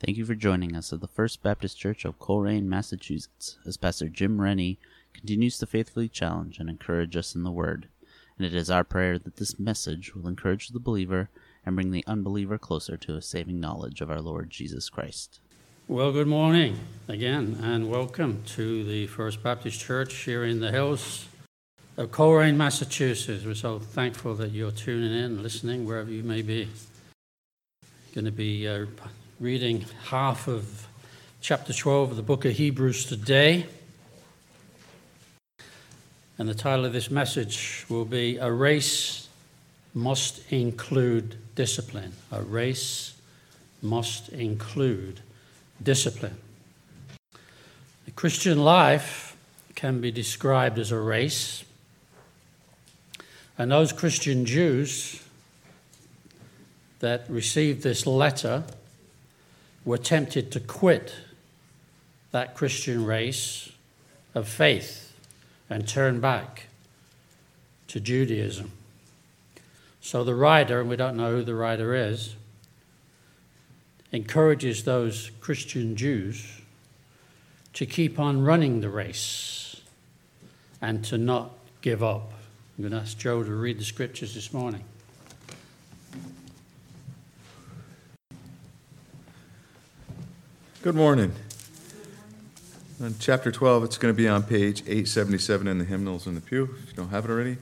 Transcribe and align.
Thank 0.00 0.16
you 0.16 0.24
for 0.24 0.36
joining 0.36 0.76
us 0.76 0.92
at 0.92 1.00
the 1.00 1.08
First 1.08 1.42
Baptist 1.42 1.76
Church 1.76 2.04
of 2.04 2.20
Colrain, 2.20 2.68
Massachusetts, 2.68 3.58
as 3.66 3.76
Pastor 3.76 4.08
Jim 4.08 4.40
Rennie 4.40 4.78
continues 5.12 5.58
to 5.58 5.66
faithfully 5.66 6.08
challenge 6.08 6.60
and 6.60 6.70
encourage 6.70 7.16
us 7.16 7.34
in 7.34 7.42
the 7.42 7.50
Word. 7.50 7.88
And 8.36 8.46
it 8.46 8.54
is 8.54 8.70
our 8.70 8.84
prayer 8.84 9.18
that 9.18 9.38
this 9.38 9.58
message 9.58 10.14
will 10.14 10.28
encourage 10.28 10.68
the 10.68 10.78
believer 10.78 11.30
and 11.66 11.74
bring 11.74 11.90
the 11.90 12.04
unbeliever 12.06 12.58
closer 12.58 12.96
to 12.96 13.16
a 13.16 13.22
saving 13.22 13.58
knowledge 13.58 14.00
of 14.00 14.08
our 14.08 14.20
Lord 14.20 14.50
Jesus 14.50 14.88
Christ. 14.88 15.40
Well, 15.88 16.12
good 16.12 16.28
morning 16.28 16.78
again, 17.08 17.58
and 17.60 17.90
welcome 17.90 18.44
to 18.54 18.84
the 18.84 19.08
First 19.08 19.42
Baptist 19.42 19.80
Church 19.80 20.14
here 20.14 20.44
in 20.44 20.60
the 20.60 20.70
hills 20.70 21.26
of 21.96 22.12
Colrain, 22.12 22.56
Massachusetts. 22.56 23.44
We're 23.44 23.54
so 23.54 23.80
thankful 23.80 24.36
that 24.36 24.52
you're 24.52 24.70
tuning 24.70 25.12
in, 25.12 25.42
listening, 25.42 25.84
wherever 25.84 26.12
you 26.12 26.22
may 26.22 26.42
be. 26.42 26.68
Going 28.14 28.26
to 28.26 28.30
be 28.30 28.68
uh, 28.68 28.86
reading 29.40 29.84
half 30.06 30.48
of 30.48 30.88
chapter 31.40 31.72
12 31.72 32.10
of 32.10 32.16
the 32.16 32.24
book 32.24 32.44
of 32.44 32.54
Hebrews 32.54 33.04
today. 33.04 33.66
And 36.36 36.48
the 36.48 36.56
title 36.56 36.84
of 36.84 36.92
this 36.92 37.08
message 37.08 37.86
will 37.88 38.04
be 38.04 38.36
A 38.38 38.50
Race 38.50 39.28
Must 39.94 40.40
Include 40.50 41.36
Discipline. 41.54 42.14
A 42.32 42.42
Race 42.42 43.14
Must 43.80 44.28
Include 44.30 45.20
Discipline. 45.80 46.36
The 48.06 48.10
Christian 48.16 48.64
life 48.64 49.36
can 49.76 50.00
be 50.00 50.10
described 50.10 50.80
as 50.80 50.90
a 50.90 50.98
race. 50.98 51.62
And 53.56 53.70
those 53.70 53.92
Christian 53.92 54.46
Jews 54.46 55.22
that 56.98 57.24
received 57.30 57.84
this 57.84 58.04
letter 58.04 58.64
were 59.88 59.96
tempted 59.96 60.52
to 60.52 60.60
quit 60.60 61.14
that 62.30 62.54
Christian 62.54 63.06
race 63.06 63.72
of 64.34 64.46
faith 64.46 65.14
and 65.70 65.88
turn 65.88 66.20
back 66.20 66.66
to 67.86 67.98
Judaism. 67.98 68.70
So 70.02 70.24
the 70.24 70.34
writer, 70.34 70.78
and 70.78 70.90
we 70.90 70.96
don't 70.96 71.16
know 71.16 71.36
who 71.36 71.42
the 71.42 71.54
writer 71.54 71.94
is, 71.94 72.34
encourages 74.12 74.84
those 74.84 75.30
Christian 75.40 75.96
Jews 75.96 76.60
to 77.72 77.86
keep 77.86 78.18
on 78.18 78.42
running 78.42 78.82
the 78.82 78.90
race 78.90 79.80
and 80.82 81.02
to 81.06 81.16
not 81.16 81.52
give 81.80 82.02
up. 82.02 82.30
I'm 82.76 82.82
going 82.84 82.92
to 82.92 82.98
ask 82.98 83.16
Joe 83.16 83.42
to 83.42 83.54
read 83.54 83.78
the 83.78 83.84
scriptures 83.84 84.34
this 84.34 84.52
morning. 84.52 84.84
Good 90.80 90.94
morning. 90.94 91.32
On 93.02 93.12
chapter 93.18 93.50
12, 93.50 93.82
it's 93.82 93.98
going 93.98 94.14
to 94.14 94.16
be 94.16 94.28
on 94.28 94.44
page 94.44 94.82
877 94.82 95.66
in 95.66 95.78
the 95.78 95.84
hymnals 95.84 96.28
in 96.28 96.36
the 96.36 96.40
pew, 96.40 96.72
if 96.80 96.90
you 96.90 96.94
don't 96.94 97.08
have 97.08 97.24
it 97.24 97.32
already. 97.32 97.56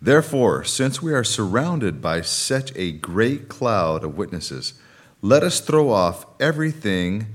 Therefore, 0.00 0.62
since 0.62 1.02
we 1.02 1.12
are 1.12 1.24
surrounded 1.24 2.00
by 2.00 2.20
such 2.20 2.70
a 2.76 2.92
great 2.92 3.48
cloud 3.48 4.04
of 4.04 4.16
witnesses, 4.16 4.74
let 5.20 5.42
us 5.42 5.58
throw 5.58 5.90
off 5.90 6.26
everything 6.38 7.26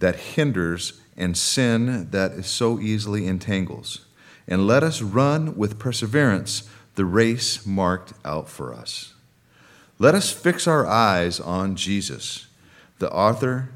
that 0.00 0.16
hinders 0.16 1.00
and 1.16 1.34
sin 1.34 2.10
that 2.10 2.44
so 2.44 2.78
easily 2.78 3.26
entangles, 3.26 4.04
and 4.46 4.66
let 4.66 4.82
us 4.82 5.00
run 5.00 5.56
with 5.56 5.78
perseverance 5.78 6.68
the 6.96 7.06
race 7.06 7.64
marked 7.64 8.12
out 8.26 8.50
for 8.50 8.74
us. 8.74 9.14
Let 9.98 10.14
us 10.14 10.30
fix 10.30 10.66
our 10.66 10.86
eyes 10.86 11.40
on 11.40 11.76
Jesus 11.76 12.47
the 12.98 13.10
author, 13.10 13.70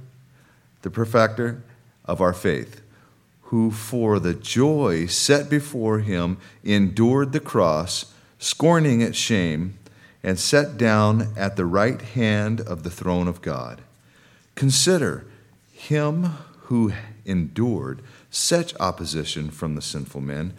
the 0.83 0.91
perfecter 0.91 1.63
of 2.05 2.21
our 2.21 2.33
faith, 2.33 2.81
who 3.43 3.71
for 3.71 4.19
the 4.19 4.35
joy 4.35 5.07
set 5.07 5.49
before 5.51 6.01
him 6.01 6.39
endured 6.65 7.33
the 7.33 7.41
cross, 7.41 8.13
scorning 8.39 9.01
its 9.01 9.19
shame, 9.19 9.79
and 10.23 10.39
sat 10.39 10.77
down 10.77 11.33
at 11.37 11.57
the 11.57 11.67
right 11.67 12.01
hand 12.01 12.61
of 12.61 12.83
the 12.83 12.91
throne 12.91 13.29
of 13.29 13.43
God. 13.43 13.81
Consider 14.55 15.25
him 15.73 16.25
who 16.63 16.93
endured 17.25 18.01
such 18.31 18.75
opposition 18.81 19.51
from 19.51 19.75
the 19.75 19.83
sinful 19.83 20.21
men, 20.21 20.55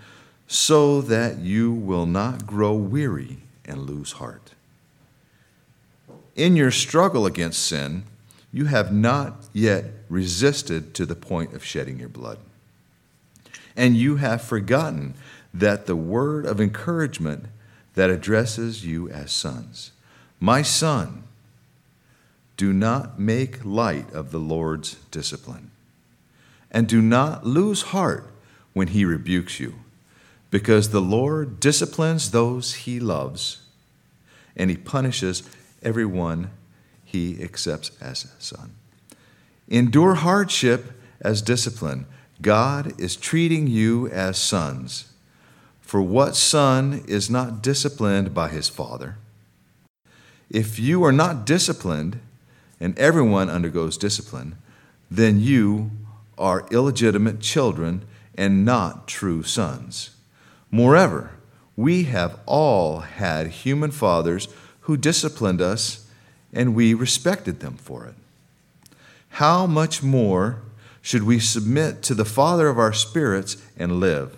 so 0.48 1.02
that 1.02 1.40
you 1.40 1.72
will 1.72 2.06
not 2.06 2.46
grow 2.46 2.74
weary 2.74 3.38
and 3.66 3.82
lose 3.90 4.14
heart. 4.14 4.52
In 6.36 6.56
your 6.56 6.72
struggle 6.72 7.26
against 7.26 7.66
sin, 7.66 8.04
you 8.54 8.66
have 8.66 8.94
not 8.94 9.34
yet 9.52 9.86
resisted 10.08 10.94
to 10.94 11.06
the 11.08 11.16
point 11.16 11.54
of 11.54 11.66
shedding 11.66 12.00
your 12.00 12.08
blood. 12.08 12.38
And 13.76 13.98
you 13.98 14.18
have 14.18 14.44
forgotten 14.44 15.16
that 15.52 15.88
the 15.88 15.96
word 15.96 16.46
of 16.46 16.62
encouragement 16.62 17.46
that 17.96 18.12
addresses 18.12 18.86
you 18.86 19.10
as 19.10 19.32
sons. 19.32 19.92
My 20.40 20.62
son, 20.62 21.24
do 22.56 22.72
not 22.72 23.20
make 23.20 23.66
light 23.66 24.12
of 24.14 24.32
the 24.32 24.40
Lord's 24.40 24.96
discipline, 25.10 25.72
and 26.70 26.88
do 26.88 27.02
not 27.02 27.46
lose 27.46 27.82
heart 27.82 28.32
when 28.74 28.90
he 28.90 29.04
rebukes 29.04 29.60
you, 29.60 29.74
because 30.52 30.90
the 30.90 31.02
Lord 31.02 31.60
disciplines 31.60 32.30
those 32.30 32.76
he 32.76 33.00
loves, 33.00 33.64
and 34.56 34.70
he 34.70 34.78
punishes 34.78 35.42
everyone 35.82 36.52
he 37.14 37.42
accepts 37.44 37.92
as 38.02 38.26
a 38.26 38.42
son. 38.42 38.74
Endure 39.70 40.16
hardship 40.16 41.00
as 41.22 41.44
discipline. 41.44 42.08
God 42.42 43.00
is 43.00 43.16
treating 43.16 43.68
you 43.68 44.08
as 44.10 44.38
sons. 44.38 45.14
For 45.80 46.02
what 46.02 46.36
son 46.36 47.04
is 47.08 47.30
not 47.30 47.62
disciplined 47.62 48.34
by 48.34 48.50
his 48.50 48.68
father? 48.68 49.18
If 50.50 50.80
you 50.80 51.04
are 51.04 51.12
not 51.12 51.46
disciplined, 51.46 52.20
and 52.80 52.98
everyone 52.98 53.50
undergoes 53.50 53.96
discipline, 53.96 54.58
then 55.10 55.40
you 55.40 55.92
are 56.38 56.68
illegitimate 56.72 57.40
children 57.40 58.06
and 58.36 58.66
not 58.66 59.08
true 59.08 59.44
sons. 59.44 60.10
Moreover, 60.72 61.32
we 61.76 62.06
have 62.06 62.40
all 62.48 63.02
had 63.02 63.48
human 63.48 63.92
fathers 63.92 64.48
who 64.82 64.98
disciplined 64.98 65.62
us 65.62 66.03
and 66.54 66.76
we 66.76 66.94
respected 66.94 67.60
them 67.60 67.76
for 67.78 68.06
it. 68.06 68.16
How 69.30 69.66
much 69.66 70.04
more 70.04 70.60
should 71.02 71.24
we 71.24 71.40
submit 71.40 72.04
to 72.04 72.14
the 72.14 72.26
Father 72.26 72.68
of 72.70 72.78
our 72.78 72.94
spirits 72.94 73.58
and 73.76 74.00
live? 74.00 74.38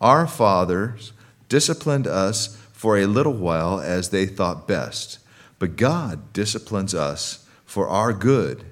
Our 0.00 0.26
fathers 0.26 1.12
disciplined 1.48 2.06
us 2.06 2.56
for 2.72 2.96
a 2.96 3.06
little 3.06 3.34
while 3.34 3.78
as 3.78 4.08
they 4.08 4.24
thought 4.24 4.66
best, 4.66 5.18
but 5.58 5.76
God 5.76 6.32
disciplines 6.32 6.94
us 6.94 7.46
for 7.66 7.88
our 7.88 8.12
good, 8.12 8.64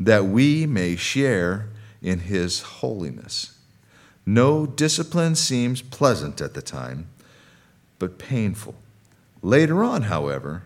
that 0.00 0.24
we 0.24 0.66
may 0.66 0.96
share 0.96 1.68
in 2.00 2.20
His 2.20 2.62
holiness. 2.62 3.58
No 4.24 4.66
discipline 4.66 5.34
seems 5.34 5.82
pleasant 5.82 6.40
at 6.40 6.54
the 6.54 6.62
time, 6.62 7.08
but 7.98 8.18
painful. 8.18 8.74
Later 9.42 9.84
on, 9.84 10.02
however, 10.02 10.62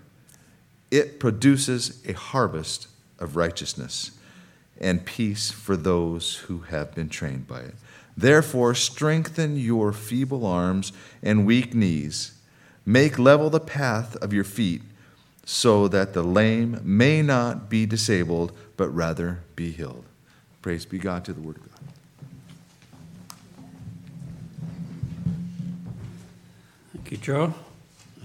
it 0.90 1.20
produces 1.20 2.04
a 2.06 2.12
harvest 2.12 2.88
of 3.18 3.36
righteousness 3.36 4.12
and 4.80 5.04
peace 5.04 5.50
for 5.50 5.76
those 5.76 6.36
who 6.46 6.60
have 6.60 6.94
been 6.94 7.08
trained 7.08 7.46
by 7.46 7.60
it. 7.60 7.74
Therefore, 8.16 8.74
strengthen 8.74 9.56
your 9.56 9.92
feeble 9.92 10.44
arms 10.44 10.92
and 11.22 11.46
weak 11.46 11.74
knees. 11.74 12.34
Make 12.84 13.18
level 13.18 13.50
the 13.50 13.60
path 13.60 14.16
of 14.16 14.32
your 14.32 14.44
feet, 14.44 14.82
so 15.44 15.88
that 15.88 16.12
the 16.12 16.22
lame 16.22 16.80
may 16.82 17.22
not 17.22 17.68
be 17.68 17.86
disabled, 17.86 18.52
but 18.76 18.88
rather 18.88 19.40
be 19.56 19.70
healed. 19.70 20.04
Praise 20.62 20.84
be 20.84 20.98
God 20.98 21.24
to 21.24 21.32
the 21.32 21.40
Word 21.40 21.56
of 21.56 21.62
God. 21.62 21.80
Thank 26.92 27.10
you, 27.10 27.16
Joe. 27.16 27.54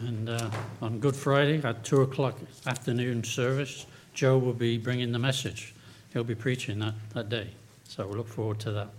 And 0.02 0.30
uh, 0.30 0.50
on 0.82 1.00
Good 1.00 1.16
Friday 1.16 1.62
at 1.64 1.84
2 1.84 2.02
o'clock 2.02 2.38
afternoon 2.66 3.24
service, 3.24 3.86
Joe 4.14 4.38
will 4.38 4.54
be 4.54 4.78
bringing 4.78 5.12
the 5.12 5.20
message. 5.20 5.74
He'll 6.12 6.24
be 6.24 6.36
preaching 6.36 6.80
that, 6.80 6.96
that 7.14 7.30
day. 7.30 7.50
So 7.88 8.08
we 8.08 8.16
look 8.16 8.28
forward 8.28 8.60
to 8.62 8.72
that. 8.74 8.90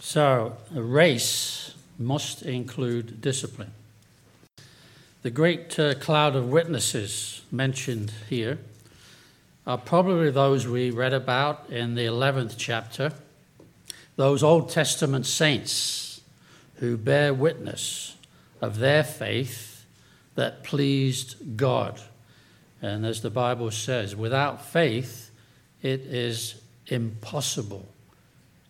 So, 0.00 0.56
a 0.74 0.82
race 0.82 1.74
must 1.98 2.42
include 2.42 3.20
discipline. 3.20 3.72
The 5.22 5.30
great 5.30 5.78
uh, 5.78 5.94
cloud 5.94 6.34
of 6.34 6.48
witnesses 6.48 7.42
mentioned 7.52 8.10
here 8.28 8.58
are 9.66 9.76
probably 9.76 10.30
those 10.30 10.66
we 10.66 10.90
read 10.90 11.12
about 11.12 11.68
in 11.68 11.94
the 11.94 12.06
11th 12.06 12.54
chapter, 12.56 13.12
those 14.16 14.42
Old 14.42 14.70
Testament 14.70 15.26
saints 15.26 16.22
who 16.76 16.96
bear 16.96 17.34
witness 17.34 18.16
of 18.60 18.78
their 18.78 19.04
faith 19.04 19.84
that 20.34 20.62
pleased 20.62 21.56
God 21.56 22.00
And 22.82 23.04
as 23.04 23.20
the 23.20 23.30
Bible 23.30 23.70
says, 23.70 24.16
without 24.16 24.64
faith, 24.64 25.30
it 25.82 26.00
is 26.00 26.60
impossible 26.86 27.86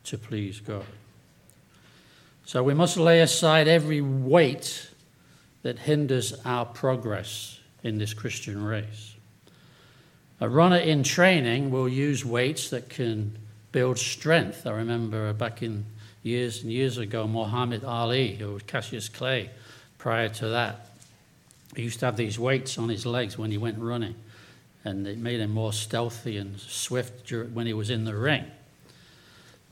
to 0.05 0.19
please 0.19 0.61
God. 0.61 0.85
So 2.45 2.63
we 2.63 2.75
must 2.75 2.97
lay 2.97 3.21
aside 3.21 3.69
every 3.69 4.01
weight 4.01 4.91
that 5.63 5.79
hinders 5.79 6.35
our 6.45 6.65
progress 6.65 7.61
in 7.85 7.99
this 7.99 8.13
Christian 8.13 8.63
race. 8.65 9.15
A 10.41 10.49
runner 10.49 10.79
in 10.79 11.03
training 11.03 11.71
will 11.71 11.89
use 11.89 12.25
weights 12.25 12.71
that 12.71 12.89
can 12.89 13.39
build 13.73 13.99
strength. 13.99 14.67
I 14.67 14.73
remember 14.73 15.33
back 15.33 15.63
in 15.63 15.85
years 16.23 16.63
and 16.63 16.73
years 16.73 16.99
ago, 16.99 17.29
Muhammad 17.29 17.85
Ali 17.85 18.43
or 18.43 18.59
Cassius 18.61 19.09
Clay 19.09 19.51
prior 20.01 20.31
to 20.31 20.49
that. 20.49 20.87
He 21.77 21.83
used 21.83 22.01
to 22.01 22.07
have 22.07 22.17
these 22.17 22.39
weights 22.39 22.79
on 22.79 22.89
his 22.89 23.07
legs 23.07 23.39
when 23.39 23.51
he 23.51 23.59
went 23.59 23.79
running, 23.79 24.15
and 24.83 25.07
it 25.07 25.19
made 25.19 25.41
him 25.41 25.53
more 25.53 25.73
stealthy 25.73 26.39
and 26.39 26.59
swift 26.59 27.31
when 27.53 27.67
he 27.67 27.75
was 27.75 27.91
in 27.91 28.05
the 28.05 28.17
ring. 28.17 28.45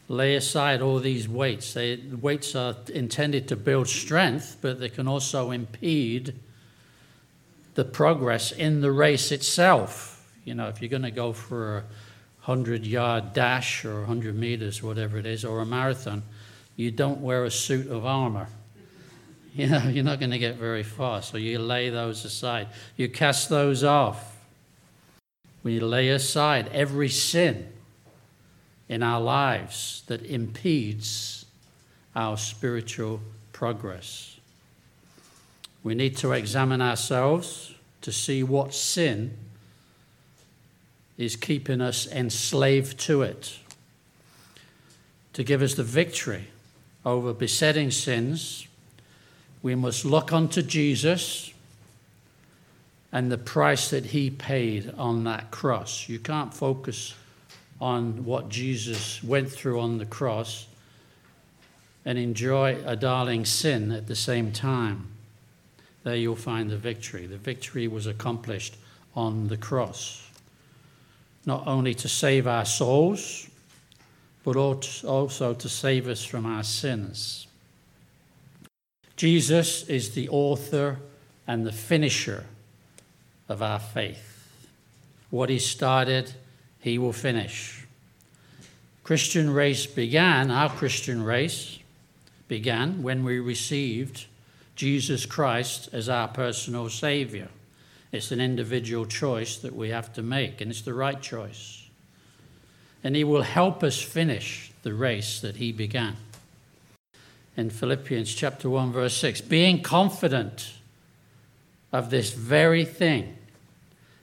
Lay 0.07 0.37
aside 0.37 0.81
all 0.81 1.01
these 1.01 1.29
weights. 1.29 1.73
They, 1.75 1.97
weights 1.97 2.55
are 2.55 2.77
intended 2.93 3.49
to 3.49 3.57
build 3.57 3.89
strength, 3.89 4.59
but 4.61 4.79
they 4.81 4.89
can 4.91 5.09
also 5.09 5.51
impede 5.51 6.35
the 7.75 7.85
progress 7.85 8.53
in 8.53 8.81
the 8.81 8.93
race 8.93 9.33
itself. 9.33 10.31
You 10.45 10.55
know, 10.55 10.69
if 10.69 10.81
you're 10.81 10.89
going 10.91 11.03
to 11.03 11.11
go 11.11 11.33
for 11.33 11.79
a 11.79 11.81
100 12.45 12.87
yard 12.87 13.33
dash 13.33 13.85
or 13.85 14.01
100 14.01 14.35
meters, 14.35 14.83
whatever 14.83 15.19
it 15.19 15.27
is, 15.27 15.45
or 15.45 15.61
a 15.61 15.67
marathon, 15.67 16.23
you 16.77 16.91
don't 16.91 17.21
wear 17.21 17.45
a 17.45 17.51
suit 17.51 17.89
of 17.89 18.05
armor. 18.05 18.49
You 19.63 19.67
know, 19.67 19.89
you're 19.89 20.05
not 20.05 20.21
going 20.21 20.31
to 20.31 20.39
get 20.39 20.55
very 20.55 20.85
far, 20.85 21.21
so 21.21 21.37
you 21.37 21.59
lay 21.59 21.91
those 21.91 22.25
aside. 22.25 22.69
You 22.97 23.09
cast 23.09 23.49
those 23.49 23.83
off. 23.83 24.39
We 25.65 25.81
lay 25.81 26.11
aside 26.11 26.71
every 26.73 27.09
sin 27.09 27.73
in 28.89 29.03
our 29.03 29.21
lives 29.21 30.05
that 30.07 30.25
impedes 30.25 31.45
our 32.15 32.37
spiritual 32.37 33.21
progress. 33.53 34.39
We 35.83 35.97
need 35.97 36.17
to 36.19 36.31
examine 36.31 36.81
ourselves 36.81 37.75
to 38.03 38.13
see 38.13 38.45
what 38.45 38.73
sin 38.73 39.37
is 41.17 41.35
keeping 41.35 41.81
us 41.81 42.07
enslaved 42.07 42.97
to 43.01 43.23
it, 43.23 43.59
to 45.33 45.43
give 45.43 45.63
us 45.63 45.75
the 45.75 45.83
victory 45.83 46.47
over 47.05 47.33
besetting 47.33 47.91
sins 47.91 48.68
we 49.63 49.75
must 49.75 50.05
look 50.05 50.33
unto 50.33 50.63
Jesus 50.63 51.53
and 53.13 53.33
the 53.33 53.39
price 53.39 53.91
that 53.91 54.07
he 54.07 54.31
paid 54.31 54.93
on 54.97 55.25
that 55.25 55.51
cross. 55.51 56.09
You 56.09 56.19
can't 56.19 56.53
focus 56.53 57.15
on 57.81 58.25
what 58.25 58.49
Jesus 58.49 59.23
went 59.23 59.51
through 59.51 59.81
on 59.81 59.99
the 59.99 60.07
cross 60.07 60.67
and 62.05 62.19
enjoy 62.19 62.79
a 62.87 62.97
darling 62.97 63.45
sin 63.45 63.93
at 63.93 64.07
the 64.07 64.17
same 64.17 64.53
time. 64.53 65.09
There 66.05 66.17
you'll 66.17 66.37
find 66.37 66.71
the 66.71 66.77
victory. 66.77 67.27
The 67.27 67.37
victory 67.37 67.89
was 67.89 68.07
accomplished 68.07 68.77
on 69.15 69.49
the 69.49 69.57
cross, 69.57 70.27
not 71.45 71.67
only 71.67 71.95
to 71.95 72.09
save 72.09 72.47
our 72.47 72.65
souls, 72.65 73.49
but 74.45 74.57
also 74.57 75.55
to 75.55 75.69
save 75.69 76.09
us 76.09 76.25
from 76.25 76.47
our 76.47 76.63
sins. 76.63 77.48
Jesus 79.19 79.83
is 79.89 80.13
the 80.13 80.29
author 80.29 81.01
and 81.45 81.67
the 81.67 81.73
finisher 81.73 82.47
of 83.49 83.61
our 83.61 83.81
faith. 83.81 84.49
What 85.31 85.51
he 85.51 85.59
started, 85.59 86.35
he 86.79 86.99
will 86.99 87.13
finish. 87.13 87.85
Christian 89.03 89.51
race 89.51 89.87
began, 89.87 90.53
our 90.53 90.71
Christian 90.71 91.25
race 91.25 91.81
began 92.47 93.03
when 93.03 93.25
we 93.25 93.41
received 93.41 94.27
Jesus 94.77 95.27
Christ 95.27 95.89
as 95.93 96.09
our 96.09 96.29
personal 96.29 96.89
Savior. 96.89 97.49
It's 98.13 98.31
an 98.31 98.41
individual 98.41 99.05
choice 99.05 99.59
that 99.59 99.75
we 99.75 99.89
have 99.89 100.13
to 100.13 100.23
make, 100.23 100.61
and 100.61 100.71
it's 100.71 100.83
the 100.83 100.95
right 100.95 101.21
choice. 101.21 101.89
And 103.03 103.17
He 103.17 103.25
will 103.25 103.43
help 103.43 103.83
us 103.83 104.01
finish 104.01 104.71
the 104.85 104.95
race 104.95 105.41
that 105.41 105.57
He 105.57 105.73
began 105.73 106.17
in 107.59 107.71
Philippians 107.71 108.33
chapter 108.33 108.71
1, 108.71 108.93
verse 108.93 109.17
6 109.17 109.41
being 109.41 109.83
confident 109.83 110.75
of 111.93 112.09
this 112.09 112.33
very 112.33 112.85
thing, 112.85 113.37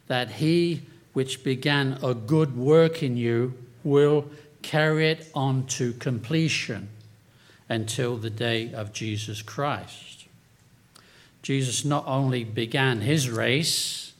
that 0.07 0.31
he 0.31 0.83
which 1.11 1.43
began 1.43 1.99
a 2.01 2.13
good 2.13 2.55
work 2.55 3.03
in 3.03 3.17
you 3.17 3.53
will 3.83 4.25
carry 4.61 5.09
it 5.09 5.29
on 5.35 5.65
to 5.65 5.91
completion 5.93 6.87
until 7.67 8.15
the 8.15 8.29
day 8.29 8.73
of 8.73 8.93
Jesus 8.93 9.41
Christ. 9.41 10.27
Jesus 11.41 11.83
not 11.83 12.05
only 12.07 12.45
began 12.45 13.01
his 13.01 13.29
race, 13.29 14.13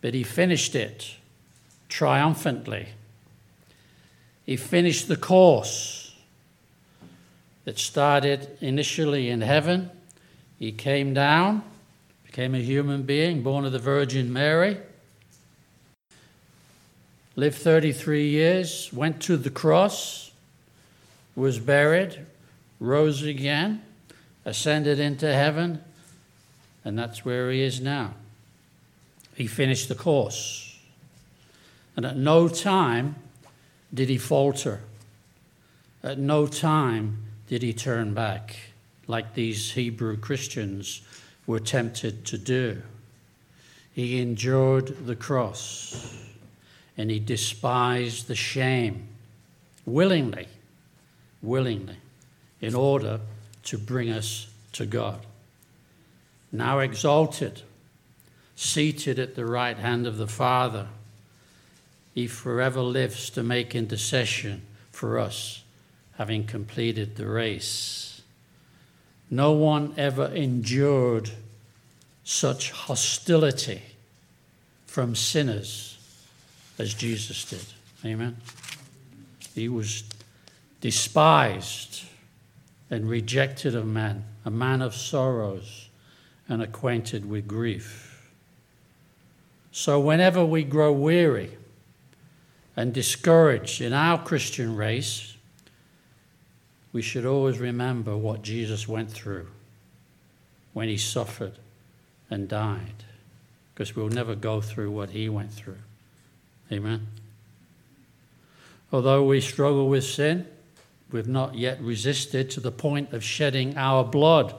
but 0.00 0.14
he 0.14 0.22
finished 0.22 0.76
it 0.76 1.16
triumphantly. 1.88 2.90
He 4.44 4.56
finished 4.56 5.08
the 5.08 5.16
course 5.16 6.05
that 7.66 7.78
started 7.78 8.56
initially 8.60 9.28
in 9.28 9.42
heaven. 9.42 9.90
He 10.58 10.72
came 10.72 11.12
down, 11.12 11.62
became 12.24 12.54
a 12.54 12.60
human 12.60 13.02
being, 13.02 13.42
born 13.42 13.66
of 13.66 13.72
the 13.72 13.78
Virgin 13.80 14.32
Mary, 14.32 14.78
lived 17.34 17.56
33 17.56 18.28
years, 18.28 18.90
went 18.92 19.20
to 19.22 19.36
the 19.36 19.50
cross, 19.50 20.30
was 21.34 21.58
buried, 21.58 22.24
rose 22.78 23.22
again, 23.22 23.82
ascended 24.44 25.00
into 25.00 25.30
heaven, 25.30 25.82
and 26.84 26.96
that's 26.96 27.24
where 27.24 27.50
he 27.50 27.62
is 27.62 27.80
now. 27.80 28.14
He 29.34 29.48
finished 29.48 29.88
the 29.88 29.96
course. 29.96 30.78
And 31.96 32.06
at 32.06 32.16
no 32.16 32.46
time 32.46 33.16
did 33.92 34.08
he 34.08 34.18
falter. 34.18 34.82
At 36.04 36.18
no 36.18 36.46
time 36.46 37.26
did 37.48 37.62
he 37.62 37.72
turn 37.72 38.12
back, 38.12 38.56
like 39.06 39.34
these 39.34 39.72
Hebrew 39.72 40.16
Christians 40.16 41.02
were 41.46 41.60
tempted 41.60 42.24
to 42.26 42.38
do. 42.38 42.82
He 43.92 44.20
endured 44.20 45.06
the 45.06 45.16
cross 45.16 46.14
and 46.96 47.10
he 47.10 47.20
despised 47.20 48.26
the 48.26 48.34
shame 48.34 49.06
willingly, 49.84 50.48
willingly, 51.42 51.96
in 52.60 52.74
order 52.74 53.20
to 53.64 53.78
bring 53.78 54.10
us 54.10 54.48
to 54.72 54.86
God. 54.86 55.20
Now 56.50 56.80
exalted, 56.80 57.62
seated 58.56 59.18
at 59.18 59.36
the 59.36 59.46
right 59.46 59.76
hand 59.76 60.06
of 60.06 60.16
the 60.16 60.26
Father, 60.26 60.88
he 62.14 62.26
forever 62.26 62.80
lives 62.80 63.30
to 63.30 63.42
make 63.42 63.74
intercession 63.74 64.62
for 64.90 65.18
us 65.18 65.62
having 66.18 66.46
completed 66.46 67.16
the 67.16 67.26
race. 67.26 68.22
No 69.30 69.52
one 69.52 69.94
ever 69.96 70.26
endured 70.26 71.30
such 72.24 72.70
hostility 72.70 73.82
from 74.86 75.14
sinners 75.14 75.98
as 76.78 76.94
Jesus 76.94 77.44
did. 77.44 77.64
Amen. 78.04 78.36
He 79.54 79.68
was 79.68 80.04
despised 80.80 82.04
and 82.90 83.08
rejected 83.08 83.74
of 83.74 83.86
men, 83.86 84.24
a 84.44 84.50
man 84.50 84.82
of 84.82 84.94
sorrows 84.94 85.88
and 86.48 86.62
acquainted 86.62 87.28
with 87.28 87.48
grief. 87.48 88.30
So, 89.72 90.00
whenever 90.00 90.44
we 90.44 90.62
grow 90.62 90.92
weary 90.92 91.50
and 92.76 92.92
discouraged 92.92 93.80
in 93.80 93.92
our 93.92 94.22
Christian 94.22 94.76
race, 94.76 95.35
we 96.96 97.02
should 97.02 97.26
always 97.26 97.58
remember 97.58 98.16
what 98.16 98.40
Jesus 98.40 98.88
went 98.88 99.10
through 99.10 99.46
when 100.72 100.88
he 100.88 100.96
suffered 100.96 101.52
and 102.30 102.48
died, 102.48 103.04
because 103.74 103.94
we'll 103.94 104.08
never 104.08 104.34
go 104.34 104.62
through 104.62 104.90
what 104.90 105.10
he 105.10 105.28
went 105.28 105.52
through. 105.52 105.76
Amen. 106.72 107.06
Although 108.90 109.24
we 109.26 109.42
struggle 109.42 109.90
with 109.90 110.04
sin, 110.04 110.46
we've 111.12 111.28
not 111.28 111.54
yet 111.54 111.78
resisted 111.82 112.48
to 112.52 112.60
the 112.60 112.72
point 112.72 113.12
of 113.12 113.22
shedding 113.22 113.76
our 113.76 114.02
blood 114.02 114.54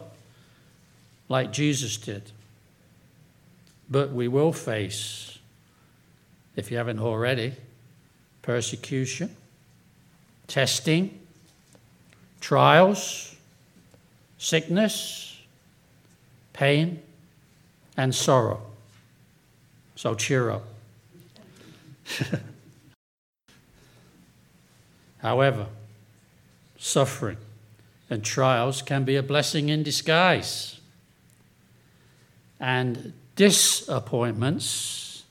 like 1.29 1.51
Jesus 1.51 1.97
did. 1.97 2.31
But 3.89 4.11
we 4.11 4.27
will 4.27 4.53
face, 4.53 5.39
if 6.55 6.69
you 6.69 6.77
haven't 6.77 6.99
already, 6.99 7.53
persecution, 8.43 9.35
testing, 10.45 11.19
trials, 12.39 13.35
sickness, 14.37 15.39
pain, 16.53 17.01
and 17.95 18.13
sorrow. 18.13 18.61
So 19.95 20.13
cheer 20.15 20.51
up. 20.51 20.63
However, 25.19 25.67
suffering 26.77 27.37
and 28.09 28.23
trials 28.23 28.81
can 28.81 29.03
be 29.03 29.15
a 29.15 29.23
blessing 29.23 29.69
in 29.69 29.83
disguise. 29.83 30.79
And 32.59 33.13
disappointments 33.35 35.23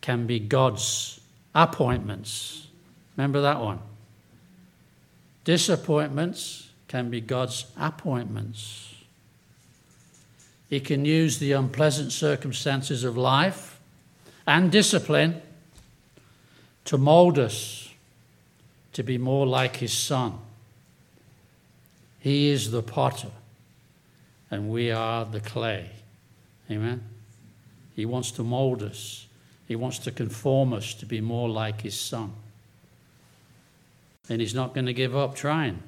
can 0.00 0.26
be 0.26 0.38
God's 0.38 1.20
appointments. 1.54 2.68
Remember 3.16 3.40
that 3.42 3.60
one? 3.60 3.78
Disappointments 5.44 6.70
can 6.88 7.10
be 7.10 7.20
God's 7.20 7.66
appointments. 7.78 8.94
He 10.68 10.80
can 10.80 11.04
use 11.04 11.38
the 11.38 11.52
unpleasant 11.52 12.12
circumstances 12.12 13.04
of 13.04 13.16
life 13.16 13.80
and 14.46 14.70
discipline 14.70 15.42
to 16.84 16.98
mold 16.98 17.38
us 17.38 17.90
to 18.92 19.02
be 19.02 19.18
more 19.18 19.46
like 19.46 19.76
His 19.76 19.92
Son. 19.92 20.38
He 22.20 22.48
is 22.50 22.70
the 22.70 22.82
potter, 22.82 23.30
and 24.50 24.70
we 24.70 24.90
are 24.90 25.24
the 25.24 25.40
clay. 25.40 25.90
Amen? 26.70 27.02
He 27.96 28.06
wants 28.06 28.30
to 28.32 28.42
mold 28.42 28.82
us, 28.82 29.26
He 29.66 29.76
wants 29.76 29.98
to 30.00 30.10
conform 30.10 30.72
us 30.72 30.94
to 30.94 31.06
be 31.06 31.20
more 31.20 31.48
like 31.48 31.80
His 31.80 31.98
Son. 31.98 32.32
And 34.28 34.40
He's 34.40 34.54
not 34.54 34.74
going 34.74 34.86
to 34.86 34.92
give 34.92 35.16
up 35.16 35.34
trying 35.34 35.82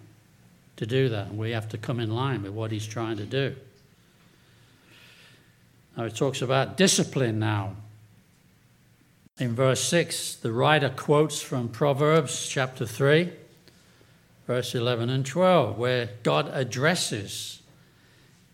to 0.76 0.87
do 0.87 1.09
that. 1.09 1.35
We 1.35 1.53
have 1.53 1.69
to 1.71 1.79
come 1.79 2.00
in 2.00 2.14
line 2.14 2.43
with 2.43 2.53
what 2.53 2.73
He's 2.73 2.87
trying 2.87 3.17
to 3.19 3.25
do. 3.25 3.55
Now, 5.97 6.05
it 6.05 6.17
talks 6.17 6.43
about 6.43 6.76
discipline 6.76 7.38
now. 7.38 7.76
In 9.38 9.55
verse 9.55 9.81
6, 9.83 10.37
the 10.37 10.53
writer 10.53 10.91
quotes 10.91 11.41
from 11.43 11.69
Proverbs 11.69 12.49
chapter 12.49 12.87
3, 12.87 13.31
verse 14.47 14.75
11 14.75 15.11
and 15.11 15.26
12, 15.26 15.76
where 15.76 16.11
God 16.23 16.50
addresses 16.53 17.61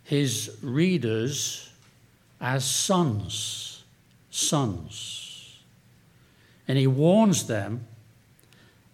his 0.02 0.56
readers 0.62 1.70
as 2.40 2.64
sons. 2.64 3.84
Sons. 4.30 5.58
And 6.66 6.78
he 6.78 6.86
warns 6.86 7.46
them 7.46 7.86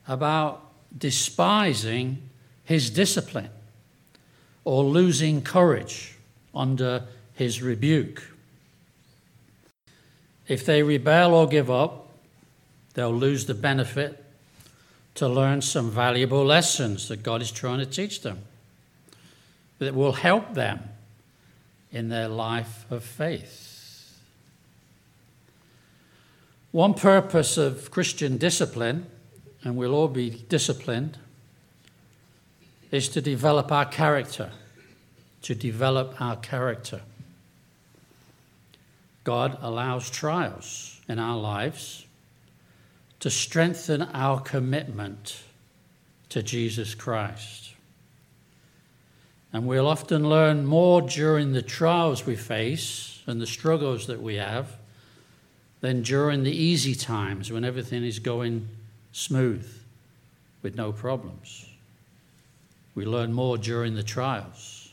about 0.08 0.65
despising 0.96 2.22
his 2.64 2.90
discipline 2.90 3.50
or 4.64 4.82
losing 4.84 5.42
courage 5.42 6.16
under 6.54 7.04
his 7.34 7.62
rebuke. 7.62 8.22
If 10.48 10.64
they 10.64 10.82
rebel 10.82 11.34
or 11.34 11.46
give 11.46 11.70
up, 11.70 12.08
they'll 12.94 13.14
lose 13.14 13.46
the 13.46 13.54
benefit 13.54 14.24
to 15.16 15.28
learn 15.28 15.62
some 15.62 15.90
valuable 15.90 16.44
lessons 16.44 17.08
that 17.08 17.22
God 17.22 17.42
is 17.42 17.50
trying 17.50 17.78
to 17.78 17.86
teach 17.86 18.22
them 18.22 18.38
that 19.78 19.94
will 19.94 20.12
help 20.12 20.54
them 20.54 20.80
in 21.92 22.08
their 22.08 22.28
life 22.28 22.84
of 22.90 23.02
faith. 23.02 24.18
One 26.72 26.94
purpose 26.94 27.56
of 27.56 27.90
Christian 27.90 28.36
discipline, 28.36 29.06
and 29.66 29.76
we'll 29.76 29.96
all 29.96 30.06
be 30.06 30.30
disciplined, 30.30 31.18
is 32.92 33.08
to 33.08 33.20
develop 33.20 33.72
our 33.72 33.84
character. 33.84 34.52
To 35.42 35.56
develop 35.56 36.20
our 36.20 36.36
character. 36.36 37.00
God 39.24 39.58
allows 39.60 40.08
trials 40.08 41.00
in 41.08 41.18
our 41.18 41.36
lives 41.36 42.06
to 43.18 43.28
strengthen 43.28 44.02
our 44.02 44.38
commitment 44.38 45.42
to 46.28 46.44
Jesus 46.44 46.94
Christ. 46.94 47.74
And 49.52 49.66
we'll 49.66 49.88
often 49.88 50.28
learn 50.28 50.64
more 50.64 51.02
during 51.02 51.54
the 51.54 51.62
trials 51.62 52.24
we 52.24 52.36
face 52.36 53.20
and 53.26 53.40
the 53.40 53.48
struggles 53.48 54.06
that 54.06 54.22
we 54.22 54.36
have 54.36 54.76
than 55.80 56.02
during 56.02 56.44
the 56.44 56.56
easy 56.56 56.94
times 56.94 57.50
when 57.50 57.64
everything 57.64 58.04
is 58.04 58.20
going 58.20 58.68
smooth 59.16 59.66
with 60.62 60.76
no 60.76 60.92
problems. 60.92 61.66
We 62.94 63.06
learn 63.06 63.32
more 63.32 63.56
during 63.56 63.94
the 63.94 64.02
trials. 64.02 64.90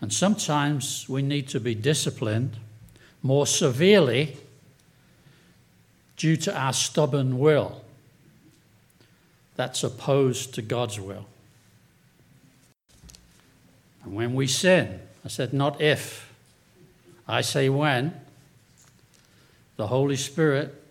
And 0.00 0.10
sometimes 0.10 1.06
we 1.06 1.20
need 1.20 1.48
to 1.48 1.60
be 1.60 1.74
disciplined 1.74 2.56
more 3.22 3.46
severely 3.46 4.38
due 6.16 6.36
to 6.38 6.58
our 6.58 6.72
stubborn 6.72 7.38
will 7.38 7.82
that's 9.54 9.84
opposed 9.84 10.54
to 10.54 10.62
God's 10.62 10.98
will. 10.98 11.26
And 14.02 14.14
when 14.14 14.34
we 14.34 14.46
sin, 14.46 14.98
I 15.26 15.28
said 15.28 15.52
not 15.52 15.78
if, 15.80 16.32
I 17.28 17.42
say 17.42 17.68
when, 17.68 18.18
the 19.76 19.88
Holy 19.88 20.16
Spirit 20.16 20.81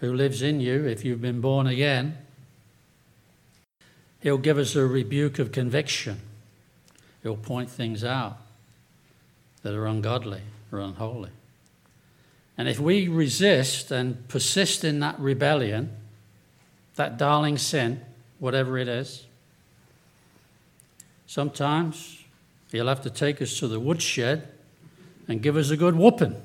who 0.00 0.14
lives 0.14 0.42
in 0.42 0.60
you, 0.60 0.86
if 0.86 1.04
you've 1.04 1.20
been 1.20 1.40
born 1.40 1.66
again, 1.66 2.16
he'll 4.20 4.38
give 4.38 4.58
us 4.58 4.74
a 4.74 4.86
rebuke 4.86 5.38
of 5.38 5.52
conviction. 5.52 6.20
He'll 7.22 7.36
point 7.36 7.70
things 7.70 8.02
out 8.02 8.38
that 9.62 9.74
are 9.74 9.86
ungodly 9.86 10.40
or 10.72 10.80
unholy. 10.80 11.30
And 12.56 12.66
if 12.68 12.78
we 12.80 13.08
resist 13.08 13.90
and 13.90 14.26
persist 14.28 14.84
in 14.84 15.00
that 15.00 15.18
rebellion, 15.18 15.94
that 16.96 17.18
darling 17.18 17.58
sin, 17.58 18.00
whatever 18.38 18.78
it 18.78 18.88
is, 18.88 19.26
sometimes 21.26 22.24
he'll 22.72 22.88
have 22.88 23.02
to 23.02 23.10
take 23.10 23.40
us 23.42 23.58
to 23.58 23.68
the 23.68 23.80
woodshed 23.80 24.48
and 25.28 25.42
give 25.42 25.56
us 25.56 25.70
a 25.70 25.76
good 25.76 25.94
whooping, 25.94 26.40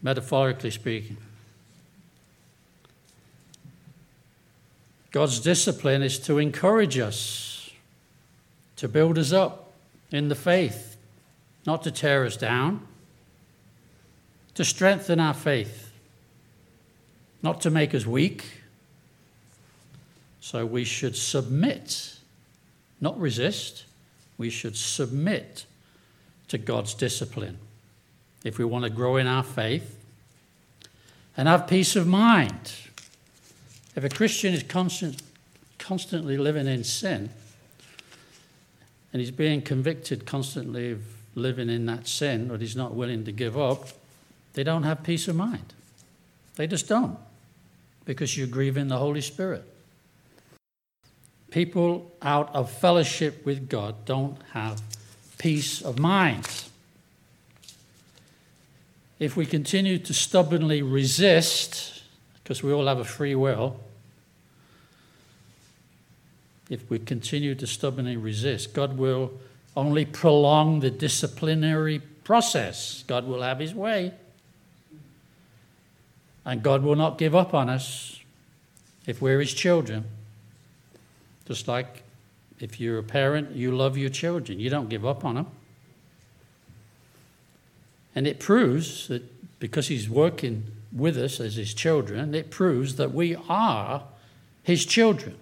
metaphorically 0.00 0.70
speaking. 0.70 1.16
God's 5.16 5.40
discipline 5.40 6.02
is 6.02 6.18
to 6.18 6.36
encourage 6.36 6.98
us, 6.98 7.70
to 8.76 8.86
build 8.86 9.16
us 9.16 9.32
up 9.32 9.72
in 10.10 10.28
the 10.28 10.34
faith, 10.34 10.98
not 11.64 11.82
to 11.84 11.90
tear 11.90 12.26
us 12.26 12.36
down, 12.36 12.86
to 14.56 14.62
strengthen 14.62 15.18
our 15.18 15.32
faith, 15.32 15.90
not 17.42 17.62
to 17.62 17.70
make 17.70 17.94
us 17.94 18.04
weak. 18.04 18.44
So 20.40 20.66
we 20.66 20.84
should 20.84 21.16
submit, 21.16 22.18
not 23.00 23.18
resist. 23.18 23.86
We 24.36 24.50
should 24.50 24.76
submit 24.76 25.64
to 26.48 26.58
God's 26.58 26.92
discipline 26.92 27.56
if 28.44 28.58
we 28.58 28.66
want 28.66 28.84
to 28.84 28.90
grow 28.90 29.16
in 29.16 29.26
our 29.26 29.42
faith 29.42 29.98
and 31.38 31.48
have 31.48 31.66
peace 31.66 31.96
of 31.96 32.06
mind. 32.06 32.70
If 33.96 34.04
a 34.04 34.10
Christian 34.10 34.52
is 34.52 34.62
constant, 34.62 35.22
constantly 35.78 36.36
living 36.36 36.66
in 36.66 36.84
sin 36.84 37.30
and 39.12 39.20
he's 39.20 39.30
being 39.30 39.62
convicted 39.62 40.26
constantly 40.26 40.92
of 40.92 41.02
living 41.34 41.70
in 41.70 41.86
that 41.86 42.06
sin 42.06 42.48
that 42.48 42.60
he's 42.60 42.76
not 42.76 42.94
willing 42.94 43.24
to 43.24 43.32
give 43.32 43.58
up, 43.58 43.88
they 44.52 44.62
don't 44.62 44.82
have 44.82 45.02
peace 45.02 45.28
of 45.28 45.36
mind. 45.36 45.72
They 46.56 46.66
just 46.66 46.88
don't, 46.88 47.18
because 48.04 48.36
you're 48.36 48.46
grieving 48.46 48.88
the 48.88 48.98
Holy 48.98 49.22
Spirit. 49.22 49.64
People 51.50 52.12
out 52.20 52.54
of 52.54 52.70
fellowship 52.70 53.46
with 53.46 53.68
God 53.68 54.04
don't 54.04 54.36
have 54.52 54.82
peace 55.38 55.80
of 55.80 55.98
mind. 55.98 56.64
If 59.18 59.36
we 59.36 59.46
continue 59.46 59.98
to 59.98 60.12
stubbornly 60.12 60.82
resist, 60.82 62.02
because 62.42 62.62
we 62.62 62.72
all 62.72 62.86
have 62.86 62.98
a 62.98 63.04
free 63.04 63.34
will, 63.34 63.80
if 66.68 66.88
we 66.90 66.98
continue 66.98 67.54
to 67.54 67.66
stubbornly 67.66 68.16
resist, 68.16 68.74
God 68.74 68.96
will 68.98 69.32
only 69.76 70.04
prolong 70.04 70.80
the 70.80 70.90
disciplinary 70.90 72.00
process. 72.24 73.04
God 73.06 73.26
will 73.26 73.42
have 73.42 73.60
his 73.60 73.74
way. 73.74 74.12
And 76.44 76.62
God 76.62 76.82
will 76.82 76.96
not 76.96 77.18
give 77.18 77.34
up 77.34 77.54
on 77.54 77.68
us 77.68 78.20
if 79.06 79.20
we're 79.20 79.40
his 79.40 79.52
children. 79.52 80.04
Just 81.46 81.68
like 81.68 82.02
if 82.58 82.80
you're 82.80 82.98
a 82.98 83.02
parent, 83.02 83.54
you 83.54 83.76
love 83.76 83.96
your 83.96 84.10
children, 84.10 84.58
you 84.58 84.70
don't 84.70 84.88
give 84.88 85.04
up 85.04 85.24
on 85.24 85.34
them. 85.36 85.46
And 88.14 88.26
it 88.26 88.40
proves 88.40 89.08
that 89.08 89.22
because 89.60 89.88
he's 89.88 90.08
working 90.08 90.64
with 90.92 91.18
us 91.18 91.38
as 91.38 91.56
his 91.56 91.74
children, 91.74 92.34
it 92.34 92.50
proves 92.50 92.96
that 92.96 93.12
we 93.12 93.36
are 93.48 94.04
his 94.62 94.86
children. 94.86 95.36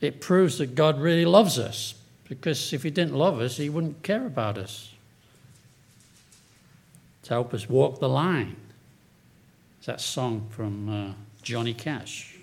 It 0.00 0.20
proves 0.20 0.58
that 0.58 0.74
God 0.74 1.00
really 1.00 1.24
loves 1.24 1.58
us 1.58 1.94
because 2.28 2.72
if 2.72 2.82
he 2.82 2.90
didn't 2.90 3.14
love 3.14 3.40
us, 3.40 3.56
he 3.56 3.68
wouldn't 3.68 4.02
care 4.02 4.26
about 4.26 4.56
us. 4.56 4.92
to 7.24 7.30
help 7.30 7.52
us 7.52 7.68
walk 7.68 8.00
the 8.00 8.08
line. 8.08 8.56
It's 9.78 9.86
that 9.86 10.00
song 10.00 10.48
from 10.50 10.88
uh, 10.88 11.12
Johnny 11.42 11.74
Cash. 11.74 12.36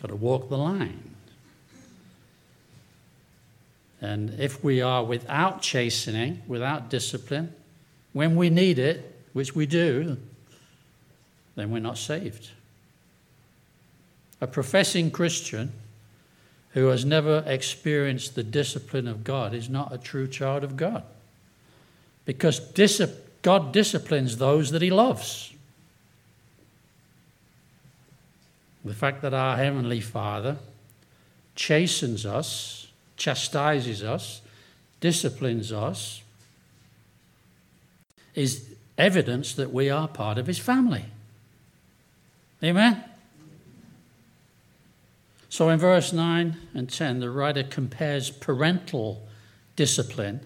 Got 0.00 0.08
to 0.08 0.16
walk 0.16 0.48
the 0.48 0.58
line. 0.58 1.14
And 4.00 4.38
if 4.38 4.62
we 4.62 4.82
are 4.82 5.02
without 5.02 5.62
chastening, 5.62 6.42
without 6.46 6.90
discipline, 6.90 7.54
when 8.12 8.36
we 8.36 8.50
need 8.50 8.78
it, 8.78 9.20
which 9.32 9.54
we 9.54 9.66
do, 9.66 10.16
then 11.56 11.70
we're 11.70 11.80
not 11.80 11.98
saved. 11.98 12.50
A 14.40 14.46
professing 14.46 15.10
Christian 15.10 15.72
who 16.76 16.88
has 16.88 17.06
never 17.06 17.42
experienced 17.46 18.34
the 18.34 18.42
discipline 18.42 19.08
of 19.08 19.24
God 19.24 19.54
is 19.54 19.70
not 19.70 19.94
a 19.94 19.98
true 19.98 20.28
child 20.28 20.62
of 20.62 20.76
God. 20.76 21.04
Because 22.26 22.60
God 23.40 23.72
disciplines 23.72 24.36
those 24.36 24.72
that 24.72 24.82
he 24.82 24.90
loves. 24.90 25.54
The 28.84 28.92
fact 28.92 29.22
that 29.22 29.32
our 29.32 29.56
Heavenly 29.56 30.02
Father 30.02 30.58
chastens 31.54 32.26
us, 32.26 32.88
chastises 33.16 34.04
us, 34.04 34.42
disciplines 35.00 35.72
us, 35.72 36.20
is 38.34 38.68
evidence 38.98 39.54
that 39.54 39.72
we 39.72 39.88
are 39.88 40.08
part 40.08 40.36
of 40.36 40.46
His 40.46 40.58
family. 40.58 41.06
Amen? 42.62 43.02
So 45.56 45.70
in 45.70 45.78
verse 45.78 46.12
9 46.12 46.54
and 46.74 46.86
10, 46.86 47.20
the 47.20 47.30
writer 47.30 47.62
compares 47.62 48.28
parental 48.28 49.26
discipline 49.74 50.40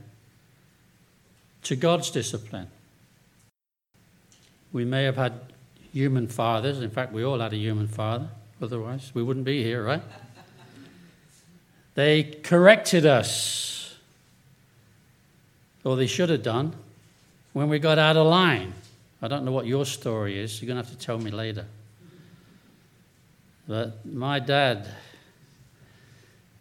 to 1.64 1.74
God's 1.74 2.12
discipline. 2.12 2.68
We 4.72 4.84
may 4.84 5.02
have 5.02 5.16
had 5.16 5.32
human 5.92 6.28
fathers. 6.28 6.80
In 6.80 6.90
fact, 6.90 7.12
we 7.12 7.24
all 7.24 7.40
had 7.40 7.52
a 7.52 7.56
human 7.56 7.88
father. 7.88 8.28
Otherwise, 8.62 9.10
we 9.12 9.24
wouldn't 9.24 9.44
be 9.44 9.64
here, 9.64 9.82
right? 9.84 10.02
They 11.96 12.22
corrected 12.22 13.04
us, 13.04 13.96
or 15.82 15.96
they 15.96 16.06
should 16.06 16.30
have 16.30 16.44
done, 16.44 16.72
when 17.52 17.68
we 17.68 17.80
got 17.80 17.98
out 17.98 18.16
of 18.16 18.28
line. 18.28 18.74
I 19.20 19.26
don't 19.26 19.44
know 19.44 19.50
what 19.50 19.66
your 19.66 19.86
story 19.86 20.38
is. 20.38 20.62
You're 20.62 20.68
going 20.68 20.80
to 20.80 20.88
have 20.88 20.96
to 20.96 21.04
tell 21.04 21.18
me 21.18 21.32
later. 21.32 21.66
But 23.70 24.04
my 24.04 24.40
dad, 24.40 24.88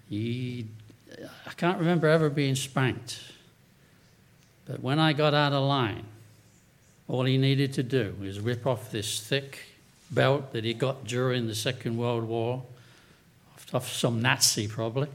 he, 0.08 0.68
I 1.48 1.54
can't 1.54 1.80
remember 1.80 2.08
ever 2.08 2.30
being 2.30 2.54
spanked. 2.54 3.20
But 4.68 4.84
when 4.84 5.00
I 5.00 5.14
got 5.14 5.34
out 5.34 5.52
of 5.52 5.64
line, 5.64 6.04
all 7.08 7.24
he 7.24 7.40
needed 7.40 7.74
to 7.74 7.82
do 7.82 8.16
was 8.22 8.40
rip 8.40 8.68
off 8.68 8.92
this 8.92 9.22
thick 9.22 9.58
belt 10.12 10.54
that 10.54 10.64
he 10.64 10.76
got 10.76 11.06
during 11.06 11.48
the 11.48 11.56
Second 11.56 11.98
World 11.98 12.26
War, 12.26 12.62
off 13.74 13.92
some 13.92 14.22
Nazi 14.22 14.68
probably. 14.68 15.08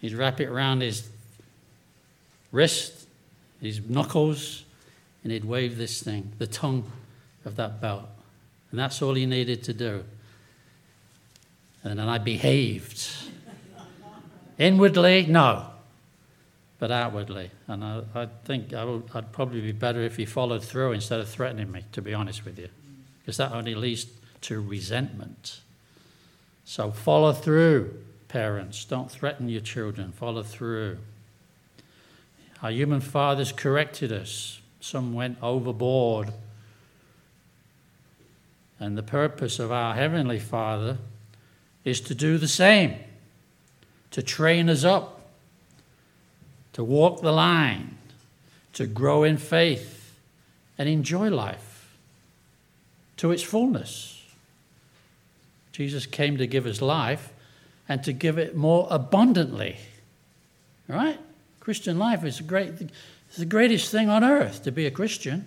He'd 0.00 0.14
wrap 0.14 0.40
it 0.40 0.48
around 0.48 0.80
his 0.80 1.06
wrist, 2.50 3.06
his 3.60 3.86
knuckles, 3.86 4.64
and 5.22 5.32
he'd 5.32 5.44
wave 5.44 5.76
this 5.76 6.02
thing, 6.02 6.32
the 6.38 6.46
tongue 6.46 6.90
of 7.44 7.56
that 7.56 7.78
belt. 7.78 8.06
And 8.70 8.80
that's 8.80 9.02
all 9.02 9.12
he 9.12 9.26
needed 9.26 9.62
to 9.64 9.74
do. 9.74 10.04
And 11.84 11.98
then 11.98 12.08
I 12.08 12.18
behaved. 12.18 13.08
Inwardly, 14.58 15.26
no 15.26 15.66
but 16.78 16.90
outwardly. 16.90 17.50
And 17.66 17.84
I, 17.84 18.02
I 18.14 18.28
think 18.44 18.72
I 18.72 18.84
would, 18.84 19.04
I'd 19.14 19.32
probably 19.32 19.60
be 19.60 19.72
better 19.72 20.00
if 20.00 20.16
he 20.16 20.24
followed 20.24 20.62
through 20.62 20.92
instead 20.92 21.20
of 21.20 21.28
threatening 21.28 21.70
me, 21.70 21.84
to 21.92 22.02
be 22.02 22.14
honest 22.14 22.44
with 22.44 22.58
you, 22.58 22.68
because 23.20 23.36
that 23.38 23.52
only 23.52 23.74
leads 23.74 24.06
to 24.42 24.60
resentment. 24.60 25.60
So 26.64 26.92
follow 26.92 27.32
through, 27.32 27.94
parents. 28.28 28.84
Don't 28.84 29.10
threaten 29.10 29.48
your 29.48 29.60
children. 29.60 30.12
Follow 30.12 30.42
through. 30.42 30.98
Our 32.62 32.70
human 32.70 33.00
fathers 33.00 33.52
corrected 33.52 34.12
us. 34.12 34.60
Some 34.80 35.14
went 35.14 35.38
overboard. 35.42 36.32
And 38.78 38.96
the 38.96 39.02
purpose 39.02 39.58
of 39.58 39.72
our 39.72 39.94
Heavenly 39.94 40.38
Father 40.38 40.98
is 41.84 42.00
to 42.02 42.14
do 42.14 42.38
the 42.38 42.48
same, 42.48 42.96
to 44.10 44.22
train 44.22 44.68
us 44.68 44.84
up 44.84 45.18
to 46.78 46.84
walk 46.84 47.22
the 47.22 47.32
line, 47.32 47.98
to 48.72 48.86
grow 48.86 49.24
in 49.24 49.36
faith, 49.36 50.14
and 50.78 50.88
enjoy 50.88 51.28
life 51.28 51.92
to 53.16 53.32
its 53.32 53.42
fullness. 53.42 54.22
Jesus 55.72 56.06
came 56.06 56.36
to 56.36 56.46
give 56.46 56.66
us 56.66 56.80
life 56.80 57.32
and 57.88 58.04
to 58.04 58.12
give 58.12 58.38
it 58.38 58.54
more 58.54 58.86
abundantly. 58.92 59.76
Right? 60.86 61.18
Christian 61.58 61.98
life 61.98 62.22
is 62.22 62.40
great 62.40 62.74
the 63.36 63.44
greatest 63.44 63.90
thing 63.90 64.08
on 64.08 64.22
earth 64.22 64.62
to 64.62 64.70
be 64.70 64.86
a 64.86 64.90
Christian. 64.92 65.46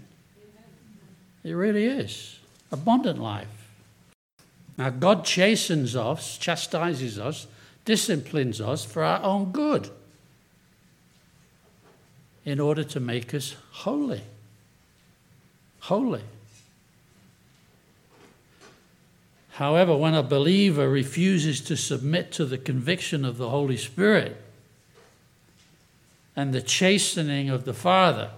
It 1.45 1.53
really 1.53 1.85
is. 1.85 2.39
Abundant 2.73 3.19
life. 3.19 3.60
Now 4.77 4.89
God 4.89 5.25
chastens 5.25 5.95
us, 5.95 6.37
chastises 6.37 7.19
us, 7.19 7.47
disciplines 7.85 8.61
us 8.61 8.85
for 8.85 9.03
our 9.03 9.21
own 9.21 9.51
good 9.51 9.89
in 12.45 12.59
order 12.59 12.83
to 12.83 12.99
make 12.99 13.33
us 13.33 13.55
holy. 13.71 14.21
Holy. 15.81 16.21
However, 19.51 19.95
when 19.95 20.13
a 20.13 20.23
believer 20.23 20.89
refuses 20.89 21.61
to 21.61 21.75
submit 21.75 22.31
to 22.33 22.45
the 22.45 22.57
conviction 22.57 23.25
of 23.25 23.37
the 23.37 23.49
Holy 23.49 23.77
Spirit 23.77 24.37
and 26.35 26.53
the 26.53 26.61
chastening 26.61 27.49
of 27.49 27.65
the 27.65 27.73
Father, 27.73 28.31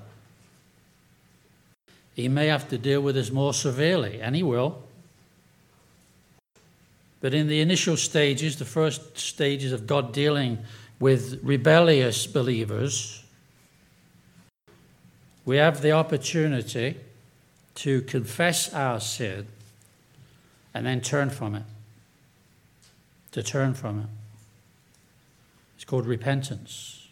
he 2.14 2.28
may 2.28 2.48
have 2.48 2.68
to 2.70 2.78
deal 2.78 3.02
with 3.02 3.16
this 3.16 3.32
more 3.32 3.54
severely, 3.54 4.22
and 4.22 4.36
he 4.36 4.44
will. 4.44 4.83
But 7.24 7.34
in 7.34 7.48
the 7.48 7.62
initial 7.62 7.96
stages, 7.96 8.58
the 8.58 8.66
first 8.66 9.18
stages 9.18 9.72
of 9.72 9.88
God 9.88 10.12
dealing 10.12 10.58
with 11.00 11.40
rebellious 11.42 12.28
believers, 12.28 13.24
we 15.46 15.56
have 15.56 15.82
the 15.82 15.94
opportunity 15.94 16.98
to 17.76 18.02
confess 18.02 18.74
our 18.74 19.00
sin 19.00 19.48
and 20.74 20.86
then 20.86 21.00
turn 21.00 21.30
from 21.30 21.56
it. 21.56 21.64
To 23.32 23.42
turn 23.42 23.74
from 23.74 24.00
it. 24.02 24.08
It's 25.78 25.86
called 25.86 26.06
repentance. 26.06 27.08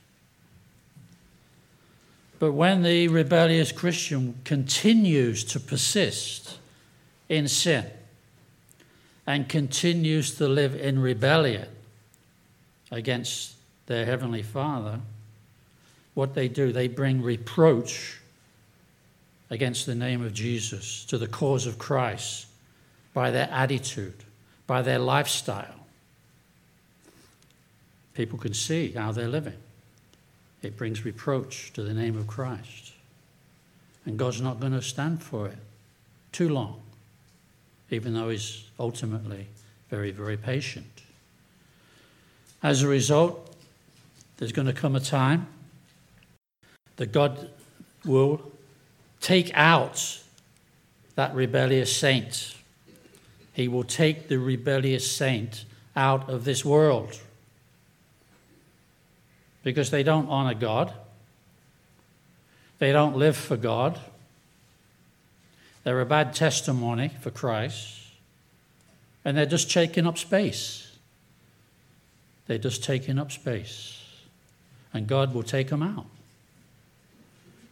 But 2.38 2.52
when 2.52 2.84
the 2.84 3.08
rebellious 3.08 3.72
Christian 3.72 4.42
continues 4.44 5.46
to 5.46 5.60
persist 5.62 6.58
in 7.30 7.48
sin 7.48 7.86
and 9.28 9.48
continues 9.48 10.36
to 10.36 10.48
live 10.48 10.76
in 10.76 11.00
rebellion 11.00 11.68
against 12.92 13.56
their 13.86 14.06
Heavenly 14.06 14.44
Father, 14.44 15.00
what 16.14 16.34
they 16.34 16.48
do, 16.48 16.72
they 16.72 16.88
bring 16.88 17.22
reproach 17.22 18.18
against 19.50 19.86
the 19.86 19.96
name 19.96 20.22
of 20.26 20.34
Jesus, 20.34 21.06
to 21.06 21.18
the 21.18 21.28
cause 21.28 21.66
of 21.66 21.78
Christ, 21.78 22.48
by 23.14 23.32
their 23.32 23.50
attitude, 23.52 24.24
by 24.66 24.82
their 24.82 25.00
lifestyle. 25.00 25.76
People 28.14 28.40
can 28.40 28.54
see 28.54 28.92
how 28.92 29.12
they're 29.12 29.28
living. 29.28 29.58
It 30.62 30.78
brings 30.78 31.06
reproach 31.06 31.74
to 31.74 31.84
the 31.84 31.94
name 31.94 32.18
of 32.18 32.28
Christ. 32.28 32.94
And 34.06 34.18
God's 34.18 34.42
not 34.42 34.60
going 34.60 34.74
to 34.74 34.82
stand 34.82 35.22
for 35.22 35.48
it 35.48 35.58
too 36.32 36.50
long, 36.50 36.81
even 37.92 38.14
though 38.14 38.30
He's 38.30 38.66
ultimately 38.80 39.48
very, 39.90 40.12
very 40.12 40.38
patient. 40.38 41.04
As 42.64 42.82
a 42.82 42.88
result, 42.88 43.56
there's 44.38 44.52
going 44.52 44.68
to 44.68 44.74
come 44.74 44.96
a 44.96 45.00
time 45.00 45.48
that 46.96 47.12
God 47.12 47.50
will 48.06 48.42
take 49.20 49.52
out 49.54 50.20
that 51.16 51.36
rebellious 51.36 51.96
saint. 51.96 52.56
He 53.54 53.68
will 53.68 53.84
take 53.84 54.28
the 54.28 54.40
rebellious 54.40 55.10
saint 55.12 55.66
out 55.96 56.30
of 56.30 56.46
this 56.46 56.64
world 56.64 57.20
because 59.64 59.92
they 59.92 60.04
don't 60.04 60.28
honor 60.28 60.56
God, 60.56 60.94
they 62.80 62.92
don't 62.92 63.16
live 63.16 63.38
for 63.38 63.58
God, 63.58 64.00
they're 65.84 66.02
a 66.02 66.06
bad 66.06 66.34
testimony 66.34 67.10
for 67.22 67.32
Christ, 67.32 68.00
and 69.26 69.38
they're 69.38 69.46
just 69.46 69.72
taking 69.72 70.06
up 70.06 70.18
space. 70.18 70.98
They're 72.48 72.58
just 72.58 72.84
taking 72.84 73.18
up 73.18 73.32
space, 73.32 74.04
and 74.94 75.08
God 75.08 75.34
will 75.34 75.44
take 75.44 75.70
them 75.70 75.84
out. 75.84 76.08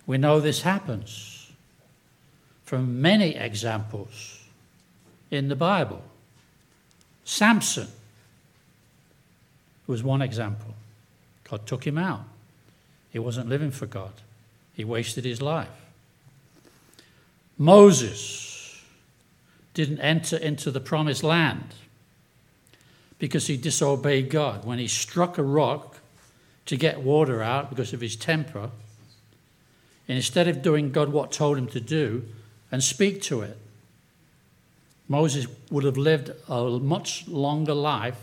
We 0.06 0.18
know 0.18 0.40
this 0.40 0.62
happens. 0.62 1.36
from 2.70 3.02
many 3.02 3.36
examples 3.36 4.44
in 5.32 5.50
the 5.50 5.56
Bible. 5.56 6.04
Samson 7.26 7.88
was 9.88 10.04
one 10.04 10.22
example. 10.22 10.76
God 11.50 11.66
took 11.66 11.88
him 11.88 11.98
out. 11.98 12.26
He 13.10 13.18
wasn't 13.18 13.50
living 13.50 13.72
for 13.72 13.88
God, 13.88 14.14
he 14.76 14.84
wasted 14.86 15.26
his 15.26 15.42
life. 15.42 15.68
Moses 17.60 18.82
didn't 19.74 20.00
enter 20.00 20.38
into 20.38 20.72
the 20.72 20.80
promised 20.80 21.24
land 21.24 21.76
because 23.20 23.48
he 23.48 23.58
disobeyed 23.58 24.30
God. 24.30 24.64
When 24.64 24.80
he 24.80 24.88
struck 24.88 25.38
a 25.38 25.44
rock 25.44 25.98
to 26.68 26.78
get 26.78 27.02
water 27.02 27.44
out 27.44 27.70
because 27.70 27.92
of 27.92 28.00
his 28.00 28.16
temper, 28.16 28.72
instead 30.08 30.48
of 30.48 30.62
doing 30.62 30.92
God 30.92 31.10
what 31.10 31.34
told 31.34 31.58
him 31.58 31.68
to 31.68 31.82
do 31.82 32.24
and 32.72 32.82
speak 32.82 33.22
to 33.24 33.42
it, 33.42 33.58
Moses 35.10 35.48
would 35.70 35.84
have 35.84 35.98
lived 35.98 36.32
a 36.48 36.80
much 36.80 37.28
longer 37.28 37.74
life 37.74 38.22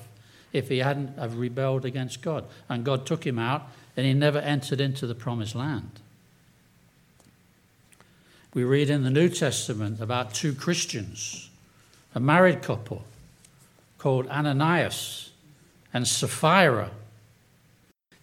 if 0.55 0.71
he 0.71 0.79
hadn't 0.79 1.19
have 1.19 1.37
rebelled 1.37 1.85
against 1.85 2.23
God. 2.23 2.47
And 2.71 2.85
God 2.85 3.05
took 3.05 3.27
him 3.27 3.39
out 3.39 3.69
and 3.97 4.07
he 4.07 4.15
never 4.15 4.39
entered 4.39 4.81
into 4.81 5.07
the 5.07 5.15
promised 5.15 5.55
land. 5.55 6.01
We 8.57 8.65
read 8.65 8.89
in 8.89 9.05
the 9.05 9.11
New 9.11 9.29
Testament 9.29 10.01
about 10.01 10.33
two 10.33 10.55
Christians, 10.55 11.51
a 12.15 12.21
married 12.21 12.63
couple 12.63 13.05
called 13.99 14.27
Ananias 14.29 15.31
and 15.93 16.09
Sapphira. 16.09 16.91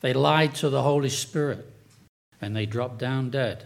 They 0.02 0.12
lied 0.12 0.56
to 0.56 0.72
the 0.72 0.82
Holy 0.82 1.10
Spirit 1.10 1.72
and 2.42 2.56
they 2.56 2.66
dropped 2.66 2.98
down 2.98 3.30
dead 3.30 3.66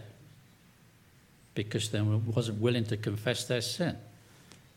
because 1.54 1.88
they 1.88 2.02
wasn't 2.02 2.60
willing 2.60 2.84
to 2.84 2.98
confess 2.98 3.44
their 3.44 3.62
sin. 3.62 3.96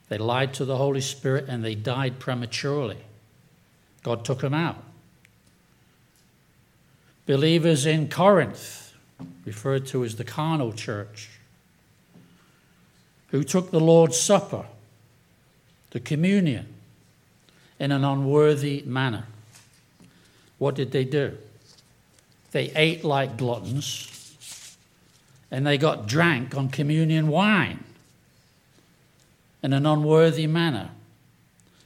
They 0.08 0.18
lied 0.18 0.54
to 0.54 0.64
the 0.64 0.78
Holy 0.78 1.02
Spirit 1.02 1.50
and 1.50 1.62
they 1.62 1.76
died 1.76 2.20
prematurely. 2.20 3.00
God 4.02 4.24
took 4.24 4.40
them 4.40 4.54
out. 4.54 4.82
Believers 7.26 7.86
in 7.86 8.08
Corinth, 8.08 8.94
referred 9.44 9.88
to 9.88 10.06
as 10.06 10.16
the 10.16 10.24
carnal 10.24 10.72
church, 10.72 11.41
who 13.32 13.44
took 13.44 13.72
the 13.72 13.80
Lord's 13.80 14.20
Supper, 14.20 14.66
the 15.92 16.00
communion, 16.00 16.68
in 17.80 17.92
an 17.92 18.04
unworthy 18.04 18.84
manner. 18.86 19.26
What 20.60 20.76
did 20.76 20.92
they 20.92 21.04
do? 21.04 21.38
They 22.52 22.72
ate 22.76 23.04
like 23.04 23.38
gluttons 23.38 24.12
and 25.50 25.66
they 25.66 25.78
got 25.78 26.08
drank 26.08 26.56
on 26.56 26.70
communion 26.70 27.28
wine 27.28 27.84
in 29.64 29.74
an 29.74 29.86
unworthy 29.86 30.48
manner. 30.48 30.90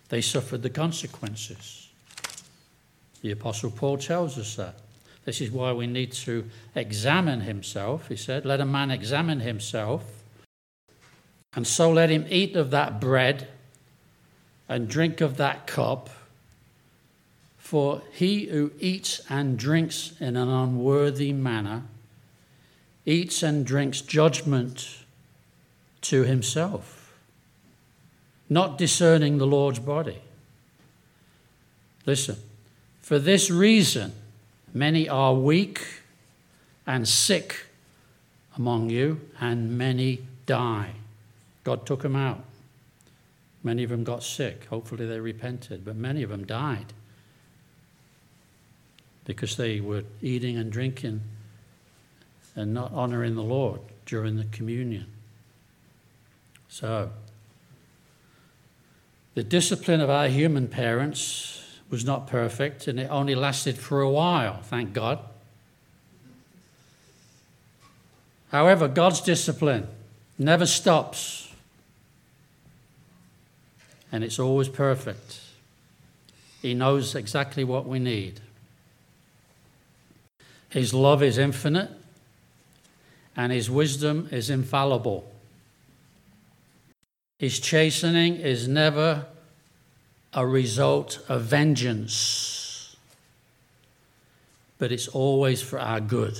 They 0.09 0.21
suffered 0.21 0.61
the 0.61 0.69
consequences. 0.69 1.89
The 3.21 3.31
Apostle 3.31 3.71
Paul 3.71 3.97
tells 3.97 4.37
us 4.37 4.55
that. 4.55 4.75
This 5.25 5.41
is 5.41 5.49
why 5.49 5.73
we 5.73 5.87
need 5.87 6.11
to 6.11 6.47
examine 6.75 7.41
himself. 7.41 8.07
He 8.07 8.15
said, 8.15 8.45
Let 8.45 8.61
a 8.61 8.65
man 8.65 8.91
examine 8.91 9.39
himself, 9.39 10.03
and 11.55 11.65
so 11.65 11.89
let 11.89 12.09
him 12.09 12.25
eat 12.29 12.55
of 12.55 12.71
that 12.71 12.99
bread 12.99 13.47
and 14.67 14.87
drink 14.87 15.21
of 15.21 15.37
that 15.37 15.65
cup. 15.65 16.09
For 17.57 18.01
he 18.11 18.45
who 18.45 18.71
eats 18.79 19.21
and 19.29 19.57
drinks 19.57 20.13
in 20.19 20.35
an 20.35 20.49
unworthy 20.49 21.31
manner 21.33 21.83
eats 23.05 23.41
and 23.41 23.65
drinks 23.65 24.01
judgment 24.01 24.99
to 26.01 26.23
himself, 26.23 27.13
not 28.49 28.77
discerning 28.77 29.37
the 29.37 29.47
Lord's 29.47 29.79
body. 29.79 30.21
Listen, 32.05 32.37
for 33.01 33.17
this 33.17 33.49
reason, 33.49 34.11
many 34.73 35.09
are 35.09 35.33
weak 35.33 36.01
and 36.85 37.07
sick 37.07 37.65
among 38.57 38.89
you, 38.89 39.19
and 39.39 39.77
many 39.77 40.19
die. 40.45 40.91
God 41.65 41.85
took 41.85 42.03
them 42.03 42.15
out. 42.15 42.43
Many 43.63 43.83
of 43.83 43.89
them 43.89 44.03
got 44.03 44.23
sick. 44.23 44.65
Hopefully, 44.65 45.05
they 45.07 45.19
repented, 45.19 45.83
but 45.83 45.95
many 45.95 46.23
of 46.23 46.29
them 46.29 46.45
died 46.45 46.93
because 49.25 49.57
they 49.57 49.81
were 49.81 50.03
eating 50.21 50.55
and 50.55 50.71
drinking 50.71 51.21
and 52.55 52.73
not 52.73 52.93
honoring 52.93 53.33
the 53.33 53.43
Lord 53.43 53.81
during 54.05 54.37
the 54.37 54.45
communion. 54.45 55.07
So, 56.69 57.09
the 59.33 59.43
discipline 59.43 59.99
of 59.99 60.11
our 60.11 60.27
human 60.27 60.67
parents 60.67 61.79
was 61.89 62.05
not 62.05 62.27
perfect 62.27 62.87
and 62.87 62.99
it 62.99 63.09
only 63.09 63.33
lasted 63.33 63.77
for 63.77 64.01
a 64.01 64.09
while, 64.09 64.61
thank 64.61 64.93
God. 64.93 65.19
However, 68.51 68.87
God's 68.87 69.21
discipline 69.21 69.87
never 70.37 70.67
stops 70.67 71.44
and 74.15 74.23
it's 74.23 74.39
always 74.39 74.69
perfect. 74.69 75.41
He 76.61 76.73
knows 76.73 77.15
exactly 77.15 77.65
what 77.65 77.85
we 77.85 77.99
need. 77.99 78.39
His 80.69 80.93
love 80.93 81.21
is 81.21 81.37
infinite, 81.37 81.91
and 83.35 83.51
his 83.51 83.69
wisdom 83.69 84.29
is 84.31 84.49
infallible. 84.49 85.29
His 87.39 87.59
chastening 87.59 88.37
is 88.37 88.69
never 88.69 89.25
a 90.33 90.47
result 90.47 91.19
of 91.27 91.41
vengeance, 91.41 92.95
but 94.77 94.93
it's 94.93 95.09
always 95.09 95.61
for 95.61 95.77
our 95.77 95.99
good. 95.99 96.39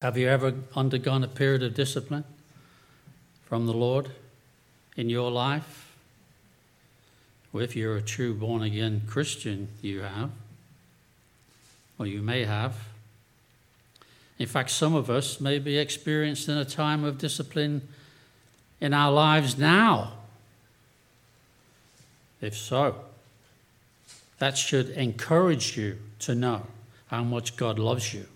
Have 0.00 0.16
you 0.16 0.26
ever 0.26 0.54
undergone 0.74 1.22
a 1.22 1.28
period 1.28 1.62
of 1.62 1.74
discipline 1.74 2.24
from 3.46 3.66
the 3.66 3.72
Lord 3.72 4.10
in 4.96 5.08
your 5.08 5.30
life? 5.30 5.96
Well, 7.52 7.64
if 7.64 7.74
you're 7.74 7.96
a 7.96 8.02
true 8.02 8.34
born 8.34 8.62
again 8.62 9.02
Christian, 9.06 9.68
you 9.80 10.02
have 10.02 10.30
or 11.98 12.06
you 12.06 12.20
may 12.20 12.44
have. 12.44 12.76
In 14.38 14.46
fact, 14.46 14.70
some 14.70 14.94
of 14.94 15.08
us 15.08 15.40
may 15.40 15.58
be 15.58 15.78
experiencing 15.78 16.58
a 16.58 16.64
time 16.64 17.04
of 17.04 17.18
discipline 17.18 17.88
in 18.80 18.92
our 18.92 19.10
lives 19.10 19.56
now. 19.56 20.12
If 22.42 22.54
so, 22.56 22.96
that 24.38 24.58
should 24.58 24.90
encourage 24.90 25.78
you 25.78 25.98
to 26.20 26.34
know 26.34 26.66
how 27.06 27.24
much 27.24 27.56
God 27.56 27.78
loves 27.78 28.12
you. 28.12 28.26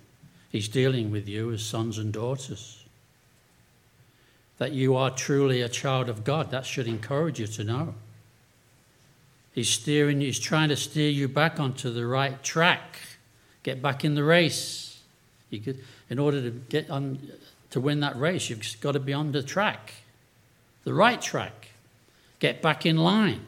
He's 0.50 0.68
dealing 0.68 1.10
with 1.10 1.28
you 1.28 1.52
as 1.52 1.62
sons 1.62 1.98
and 1.98 2.12
daughters. 2.12 2.79
That 4.60 4.70
you 4.70 4.94
are 4.94 5.10
truly 5.10 5.60
a 5.60 5.68
child 5.68 6.08
of 6.08 6.22
God, 6.22 6.52
that 6.52 6.64
should 6.64 6.86
encourage 6.86 7.40
you 7.40 7.48
to 7.48 7.64
know. 7.64 7.94
He's 9.52 9.68
steering 9.68 10.20
he's 10.20 10.38
trying 10.38 10.68
to 10.68 10.76
steer 10.76 11.10
you 11.10 11.26
back 11.26 11.58
onto 11.58 11.90
the 11.90 12.06
right 12.06 12.40
track 12.44 13.00
get 13.62 13.82
back 13.82 14.04
in 14.04 14.14
the 14.14 14.24
race. 14.24 15.00
You 15.50 15.60
could, 15.60 15.78
in 16.08 16.18
order 16.18 16.40
to 16.42 16.50
get 16.50 16.90
on 16.90 17.18
to 17.70 17.80
win 17.80 18.00
that 18.00 18.18
race, 18.18 18.50
you've 18.50 18.80
got 18.80 18.92
to 18.92 19.00
be 19.00 19.12
on 19.12 19.32
the 19.32 19.42
track, 19.42 19.92
the 20.84 20.94
right 20.94 21.20
track. 21.20 21.68
Get 22.38 22.62
back 22.62 22.86
in 22.86 22.96
line, 22.96 23.42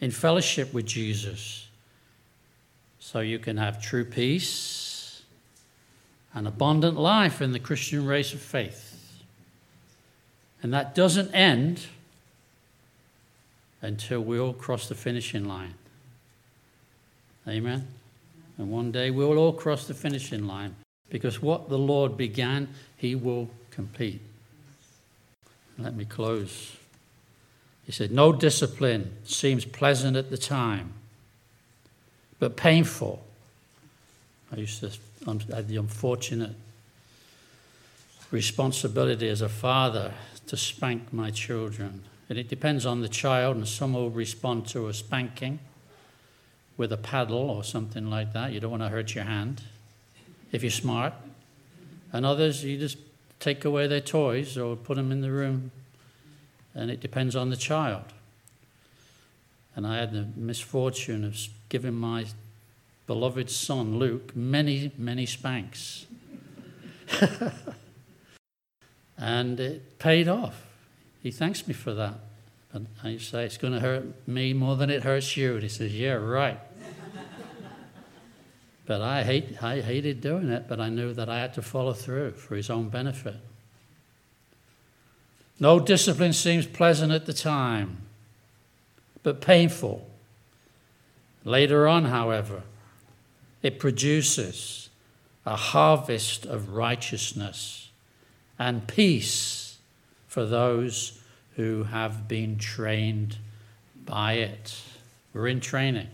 in 0.00 0.10
fellowship 0.10 0.72
with 0.72 0.86
Jesus, 0.86 1.66
so 3.00 3.20
you 3.20 3.38
can 3.38 3.56
have 3.56 3.82
true 3.82 4.04
peace 4.04 5.22
and 6.34 6.46
abundant 6.46 6.96
life 6.96 7.42
in 7.42 7.50
the 7.50 7.58
Christian 7.58 8.06
race 8.06 8.32
of 8.32 8.40
faith. 8.40 8.87
And 10.62 10.72
that 10.72 10.94
doesn't 10.94 11.32
end 11.34 11.86
until 13.80 14.20
we 14.20 14.38
all 14.38 14.52
cross 14.52 14.88
the 14.88 14.94
finishing 14.94 15.46
line. 15.46 15.74
Amen. 17.46 17.86
And 18.58 18.70
one 18.70 18.90
day 18.90 19.10
we'll 19.10 19.38
all 19.38 19.52
cross 19.52 19.86
the 19.86 19.94
finishing 19.94 20.46
line 20.46 20.74
because 21.10 21.40
what 21.40 21.68
the 21.68 21.78
Lord 21.78 22.16
began, 22.16 22.68
He 22.96 23.14
will 23.14 23.48
complete. 23.70 24.20
Let 25.78 25.94
me 25.94 26.04
close. 26.04 26.76
He 27.86 27.92
said, 27.92 28.10
No 28.10 28.32
discipline 28.32 29.12
seems 29.24 29.64
pleasant 29.64 30.16
at 30.16 30.30
the 30.30 30.36
time, 30.36 30.92
but 32.38 32.56
painful. 32.56 33.22
I 34.52 34.56
used 34.56 34.80
to 34.80 34.90
um, 35.26 35.40
have 35.52 35.68
the 35.68 35.76
unfortunate 35.76 36.54
responsibility 38.30 39.28
as 39.28 39.40
a 39.40 39.48
father 39.48 40.12
to 40.48 40.56
spank 40.56 41.12
my 41.12 41.30
children. 41.30 42.04
And 42.28 42.38
it 42.38 42.48
depends 42.48 42.84
on 42.84 43.00
the 43.00 43.08
child, 43.08 43.56
and 43.56 43.66
some 43.66 43.94
will 43.94 44.10
respond 44.10 44.66
to 44.68 44.88
a 44.88 44.94
spanking 44.94 45.60
with 46.76 46.92
a 46.92 46.96
paddle 46.96 47.50
or 47.50 47.64
something 47.64 48.10
like 48.10 48.32
that. 48.34 48.52
You 48.52 48.60
don't 48.60 48.70
want 48.70 48.82
to 48.82 48.88
hurt 48.88 49.14
your 49.14 49.24
hand 49.24 49.62
if 50.52 50.62
you're 50.62 50.70
smart. 50.70 51.14
And 52.12 52.24
others, 52.26 52.64
you 52.64 52.78
just 52.78 52.98
take 53.40 53.64
away 53.64 53.86
their 53.86 54.00
toys 54.00 54.58
or 54.58 54.76
put 54.76 54.96
them 54.96 55.12
in 55.12 55.20
the 55.20 55.30
room, 55.30 55.70
and 56.74 56.90
it 56.90 57.00
depends 57.00 57.36
on 57.36 57.50
the 57.50 57.56
child. 57.56 58.04
And 59.76 59.86
I 59.86 59.98
had 59.98 60.12
the 60.12 60.26
misfortune 60.36 61.24
of 61.24 61.36
giving 61.68 61.94
my 61.94 62.26
beloved 63.06 63.50
son, 63.50 63.98
Luke, 63.98 64.34
many, 64.34 64.92
many 64.98 65.24
spanks. 65.24 66.06
and 69.18 69.58
it 69.58 69.98
paid 69.98 70.28
off. 70.28 70.62
He 71.22 71.30
thanks 71.30 71.66
me 71.66 71.74
for 71.74 71.92
that. 71.94 72.14
And 72.72 72.86
I 73.02 73.16
say, 73.18 73.44
It's 73.44 73.56
going 73.56 73.72
to 73.72 73.80
hurt 73.80 74.28
me 74.28 74.52
more 74.52 74.76
than 74.76 74.90
it 74.90 75.02
hurts 75.02 75.36
you. 75.36 75.54
And 75.54 75.62
he 75.62 75.68
says, 75.68 75.94
Yeah, 75.94 76.12
right. 76.12 76.58
but 78.86 79.00
I, 79.00 79.24
hate, 79.24 79.62
I 79.62 79.80
hated 79.80 80.20
doing 80.20 80.48
it, 80.48 80.68
but 80.68 80.80
I 80.80 80.88
knew 80.88 81.12
that 81.14 81.28
I 81.28 81.40
had 81.40 81.54
to 81.54 81.62
follow 81.62 81.92
through 81.92 82.32
for 82.32 82.54
his 82.54 82.70
own 82.70 82.88
benefit. 82.88 83.36
No 85.60 85.80
discipline 85.80 86.32
seems 86.32 86.66
pleasant 86.66 87.10
at 87.10 87.26
the 87.26 87.32
time, 87.32 88.02
but 89.24 89.40
painful. 89.40 90.08
Later 91.44 91.88
on, 91.88 92.04
however, 92.04 92.62
it 93.62 93.80
produces 93.80 94.88
a 95.44 95.56
harvest 95.56 96.46
of 96.46 96.70
righteousness 96.70 97.87
and 98.58 98.86
peace 98.86 99.78
for 100.26 100.44
those 100.44 101.20
who 101.56 101.84
have 101.84 102.28
been 102.28 102.58
trained 102.58 103.36
by 104.04 104.34
it. 104.34 104.80
We're 105.32 105.48
in 105.48 105.60
training. 105.60 106.08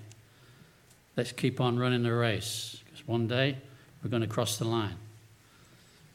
Let's 1.16 1.33
keep 1.33 1.61
on 1.61 1.78
running 1.78 2.02
the 2.02 2.12
race 2.12 2.80
because 2.85 3.07
one 3.07 3.28
day 3.28 3.57
we're 4.02 4.11
going 4.11 4.22
to 4.22 4.28
cross 4.28 4.59
the 4.59 4.64
line 4.64 4.96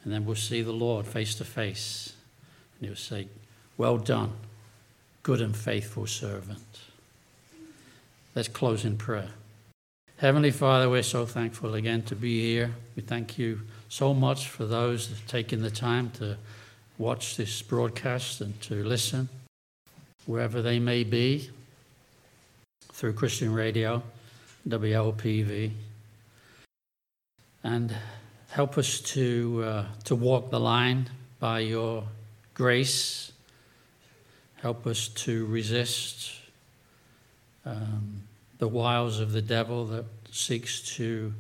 and 0.04 0.14
then 0.14 0.26
we'll 0.26 0.36
see 0.36 0.62
the 0.62 0.72
Lord 0.72 1.06
face 1.06 1.36
to 1.36 1.46
face 1.46 2.14
and 2.80 2.88
he'll 2.88 2.98
say, 2.98 3.28
Well 3.78 3.98
done, 3.98 4.34
good 5.24 5.42
and 5.42 5.56
faithful 5.56 6.06
servant. 6.06 6.82
Let's 8.36 8.48
close 8.48 8.86
in 8.86 8.98
prayer. 8.98 9.30
Heavenly 10.18 10.52
Father, 10.52 10.90
we're 10.90 11.04
so 11.04 11.26
thankful 11.26 11.76
again 11.76 12.02
to 12.04 12.16
be 12.16 12.42
here. 12.42 12.76
We 12.96 13.02
thank 13.02 13.38
you 13.38 13.62
so 13.90 14.14
much 14.14 14.48
for 14.48 14.66
those 14.66 15.10
taking 15.28 15.64
the 15.64 15.72
time 15.72 16.12
to 16.12 16.38
watch 17.00 17.36
this 17.36 17.62
broadcast 17.64 18.40
and 18.40 18.60
to 18.62 18.84
listen, 18.84 19.28
wherever 20.28 20.62
they 20.62 20.78
may 20.78 21.04
be, 21.04 21.50
through 22.94 23.14
Christian 23.14 23.52
Radio, 23.52 24.04
WLPV. 24.68 25.72
And 27.64 27.96
help 28.52 28.78
us 28.78 29.00
to, 29.02 29.64
uh, 29.66 29.86
to 30.04 30.16
walk 30.16 30.52
the 30.52 30.60
line 30.60 31.10
by 31.40 31.60
your 31.60 32.04
grace. 32.54 33.32
Help 34.58 34.86
us 34.86 35.08
to 35.08 35.48
resist 35.48 36.32
um, 37.66 38.22
the 38.60 38.68
wiles 38.68 39.20
of 39.20 39.32
the 39.32 39.42
devil 39.42 39.86
that 39.86 40.06
seeks 40.32 40.96
to 40.96 41.34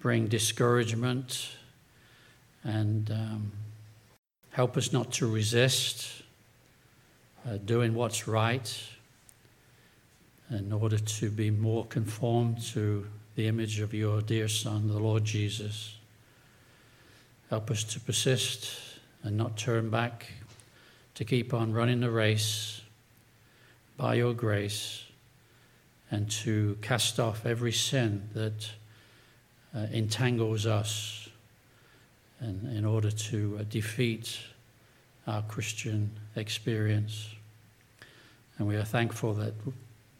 bring 0.00 0.26
discouragement 0.26 1.50
and 2.64 3.10
um, 3.10 3.52
help 4.50 4.76
us 4.76 4.92
not 4.92 5.10
to 5.12 5.26
resist 5.26 6.22
uh, 7.46 7.56
doing 7.64 7.94
what's 7.94 8.28
right 8.28 8.82
in 10.50 10.72
order 10.72 10.98
to 10.98 11.30
be 11.30 11.50
more 11.50 11.84
conformed 11.86 12.60
to 12.60 13.06
the 13.34 13.46
image 13.48 13.80
of 13.80 13.94
your 13.94 14.20
dear 14.20 14.48
Son, 14.48 14.88
the 14.88 14.98
Lord 14.98 15.24
Jesus. 15.24 15.96
Help 17.48 17.70
us 17.70 17.84
to 17.84 18.00
persist 18.00 18.70
and 19.22 19.36
not 19.36 19.56
turn 19.56 19.88
back, 19.88 20.26
to 21.14 21.24
keep 21.24 21.54
on 21.54 21.72
running 21.72 22.00
the 22.00 22.10
race 22.10 22.82
by 23.96 24.14
your 24.14 24.34
grace 24.34 25.04
and 26.10 26.30
to 26.30 26.76
cast 26.82 27.18
off 27.18 27.46
every 27.46 27.72
sin 27.72 28.28
that 28.34 28.70
uh, 29.74 29.86
entangles 29.92 30.66
us 30.66 31.21
and 32.42 32.76
in 32.76 32.84
order 32.84 33.10
to 33.10 33.58
uh, 33.60 33.64
defeat 33.70 34.38
our 35.26 35.42
Christian 35.42 36.10
experience. 36.34 37.28
And 38.58 38.66
we 38.66 38.76
are 38.76 38.84
thankful 38.84 39.32
that 39.34 39.54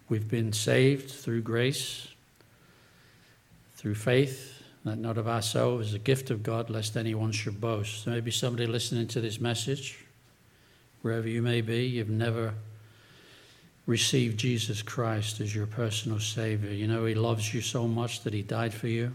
we've 0.09 0.29
been 0.29 0.53
saved 0.53 1.11
through 1.11 1.43
grace, 1.43 2.09
through 3.77 3.97
faith, 3.97 4.63
that 4.85 4.99
not 4.99 5.19
of 5.19 5.27
ourselves, 5.27 5.89
is 5.89 5.95
a 5.95 5.99
gift 5.99 6.31
of 6.31 6.43
God, 6.43 6.71
lest 6.71 6.97
anyone 6.97 7.33
should 7.33 7.61
boast. 7.61 8.05
There 8.05 8.15
may 8.15 8.21
be 8.21 8.31
somebody 8.31 8.67
listening 8.67 9.09
to 9.09 9.21
this 9.21 9.41
message, 9.41 9.99
wherever 11.03 11.29
you 11.29 11.43
may 11.43 11.61
be, 11.61 11.87
you've 11.87 12.09
never 12.09 12.55
received 13.87 14.39
Jesus 14.39 14.81
Christ 14.81 15.41
as 15.41 15.55
your 15.55 15.67
personal 15.67 16.21
Savior. 16.21 16.71
You 16.71 16.87
know, 16.87 17.05
He 17.05 17.15
loves 17.15 17.53
you 17.53 17.61
so 17.61 17.89
much 17.89 18.23
that 18.23 18.33
He 18.33 18.43
died 18.43 18.73
for 18.73 18.87
you. 18.87 19.13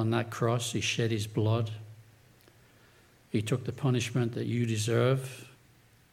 On 0.00 0.08
that 0.12 0.30
cross, 0.30 0.72
He 0.72 0.80
shed 0.80 1.10
His 1.10 1.26
blood. 1.26 1.70
He 3.28 3.42
took 3.42 3.64
the 3.64 3.72
punishment 3.72 4.32
that 4.32 4.46
you 4.46 4.64
deserve 4.64 5.46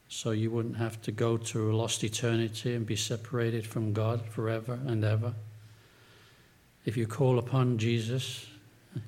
so 0.09 0.31
you 0.31 0.51
wouldn't 0.51 0.75
have 0.75 1.01
to 1.03 1.11
go 1.13 1.37
to 1.37 1.71
a 1.71 1.73
lost 1.73 2.03
eternity 2.03 2.75
and 2.75 2.85
be 2.85 2.97
separated 2.97 3.65
from 3.65 3.93
God 3.93 4.25
forever 4.25 4.77
and 4.85 5.05
ever. 5.05 5.33
If 6.83 6.97
you 6.97 7.07
call 7.07 7.39
upon 7.39 7.77
Jesus, 7.77 8.45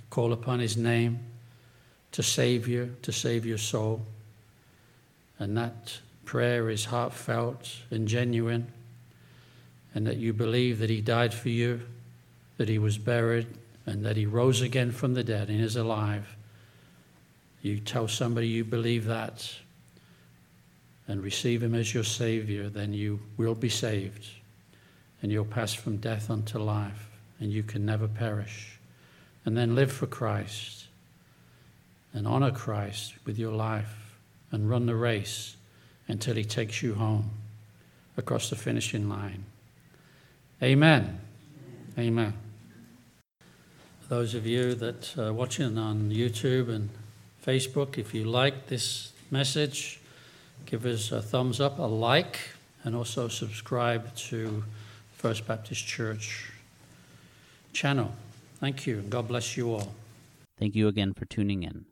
call 0.10 0.32
upon 0.32 0.60
His 0.60 0.78
name 0.78 1.20
to 2.14 2.24
save 2.24 2.66
you, 2.66 2.96
to 3.02 3.12
save 3.12 3.46
your 3.46 3.58
soul, 3.58 4.06
and 5.40 5.58
that 5.58 6.00
prayer 6.24 6.70
is 6.70 6.86
heartfelt 6.86 7.70
and 7.92 8.08
genuine, 8.08 8.72
and 9.94 10.08
that 10.08 10.16
you 10.16 10.32
believe 10.32 10.80
that 10.80 10.90
He 10.90 11.02
died 11.02 11.34
for 11.34 11.50
you, 11.50 11.82
that 12.56 12.70
He 12.70 12.80
was 12.80 12.98
buried, 12.98 13.48
and 13.90 14.06
that 14.06 14.16
He 14.16 14.28
rose 14.28 14.62
again 14.62 14.92
from 14.92 15.16
the 15.16 15.24
dead 15.24 15.50
and 15.50 15.60
is 15.60 15.76
alive, 15.76 16.38
you 17.64 17.80
tell 17.80 18.08
somebody 18.08 18.48
you 18.48 18.64
believe 18.64 19.06
that 19.06 19.52
and 21.08 21.24
receive 21.24 21.64
Him 21.64 21.74
as 21.74 21.92
your 21.94 22.04
Savior, 22.04 22.70
then 22.70 22.94
you 22.94 23.20
will 23.36 23.56
be 23.56 23.68
saved 23.68 24.28
and 25.22 25.32
you'll 25.32 25.44
pass 25.44 25.74
from 25.74 25.98
death 25.98 26.30
unto 26.30 26.60
life 26.60 27.10
and 27.40 27.52
you 27.52 27.64
can 27.64 27.84
never 27.84 28.08
perish. 28.08 28.80
And 29.44 29.58
then 29.58 29.74
live 29.74 29.92
for 29.92 30.06
Christ 30.06 30.86
and 32.14 32.28
honor 32.28 32.52
Christ 32.52 33.16
with 33.26 33.40
your 33.40 33.54
life 33.54 34.16
and 34.52 34.70
run 34.70 34.86
the 34.86 34.96
race 34.96 35.58
until 36.08 36.36
he 36.36 36.44
takes 36.44 36.84
you 36.84 36.94
home 36.94 37.32
across 38.18 38.52
the 38.52 38.56
finishing 38.56 39.10
line. 39.10 39.46
Amen. 40.62 41.20
Amen. 41.98 42.49
Those 44.10 44.34
of 44.34 44.48
you 44.48 44.74
that 44.74 45.16
are 45.20 45.32
watching 45.32 45.78
on 45.78 46.10
YouTube 46.10 46.68
and 46.68 46.90
Facebook, 47.46 48.00
if 48.00 48.12
you 48.12 48.24
like 48.24 48.66
this 48.66 49.12
message, 49.30 50.00
give 50.66 50.84
us 50.88 51.12
a 51.12 51.22
thumbs 51.22 51.62
up, 51.62 51.78
a 51.78 51.84
like, 51.84 52.40
and 52.84 52.96
also 52.96 53.28
subscribe 53.28 54.16
to 54.16 54.64
First 55.14 55.46
Baptist 55.46 55.86
Church 55.86 56.52
channel. 57.72 58.12
Thank 58.60 58.88
you, 58.88 58.98
and 58.98 59.12
God 59.12 59.28
bless 59.28 59.56
you 59.56 59.72
all. 59.72 59.94
Thank 60.58 60.76
you 60.76 60.88
again 60.88 61.14
for 61.14 61.26
tuning 61.26 61.62
in. 61.62 61.86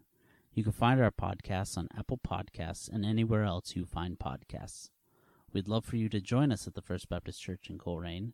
You 0.56 0.64
can 0.64 0.72
find 0.72 1.00
our 1.00 1.12
podcasts 1.12 1.78
on 1.78 1.88
Apple 1.96 2.20
Podcasts 2.28 2.92
and 2.92 3.06
anywhere 3.06 3.44
else 3.44 3.76
you 3.76 3.86
find 3.86 4.18
podcasts. 4.18 4.90
We'd 5.54 5.68
love 5.68 5.86
for 5.86 5.98
you 5.98 6.10
to 6.10 6.20
join 6.20 6.52
us 6.52 6.66
at 6.66 6.74
the 6.74 6.82
First 6.82 7.10
Baptist 7.10 7.44
Church 7.44 7.70
in 7.70 7.78
Colrain 7.78 8.34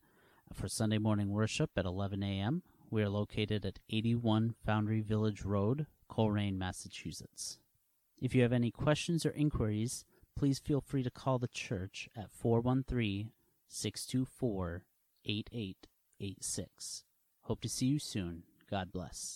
for 0.54 0.70
Sunday 0.70 1.00
morning 1.00 1.32
worship 1.32 1.72
at 1.76 1.84
11 1.84 2.24
a.m. 2.24 2.64
We 2.94 3.02
are 3.02 3.10
located 3.10 3.66
at 3.66 3.80
81 3.90 4.54
Foundry 4.68 5.02
Village 5.02 5.42
Road, 5.42 5.88
Colrain, 6.08 6.60
Massachusetts. 6.60 7.58
If 8.22 8.36
you 8.36 8.44
have 8.44 8.54
any 8.54 8.70
questions 8.70 9.26
or 9.26 9.32
inquiries, 9.32 10.06
please 10.38 10.60
feel 10.60 10.80
free 10.80 11.02
to 11.02 11.10
call 11.10 11.40
the 11.40 11.48
church 11.48 12.08
at 12.16 12.30
413 12.30 13.32
624 13.68 14.86
8886. 15.26 17.04
Hope 17.42 17.62
to 17.62 17.68
see 17.68 17.88
you 17.88 17.98
soon. 17.98 18.44
God 18.70 18.92
bless. 18.92 19.32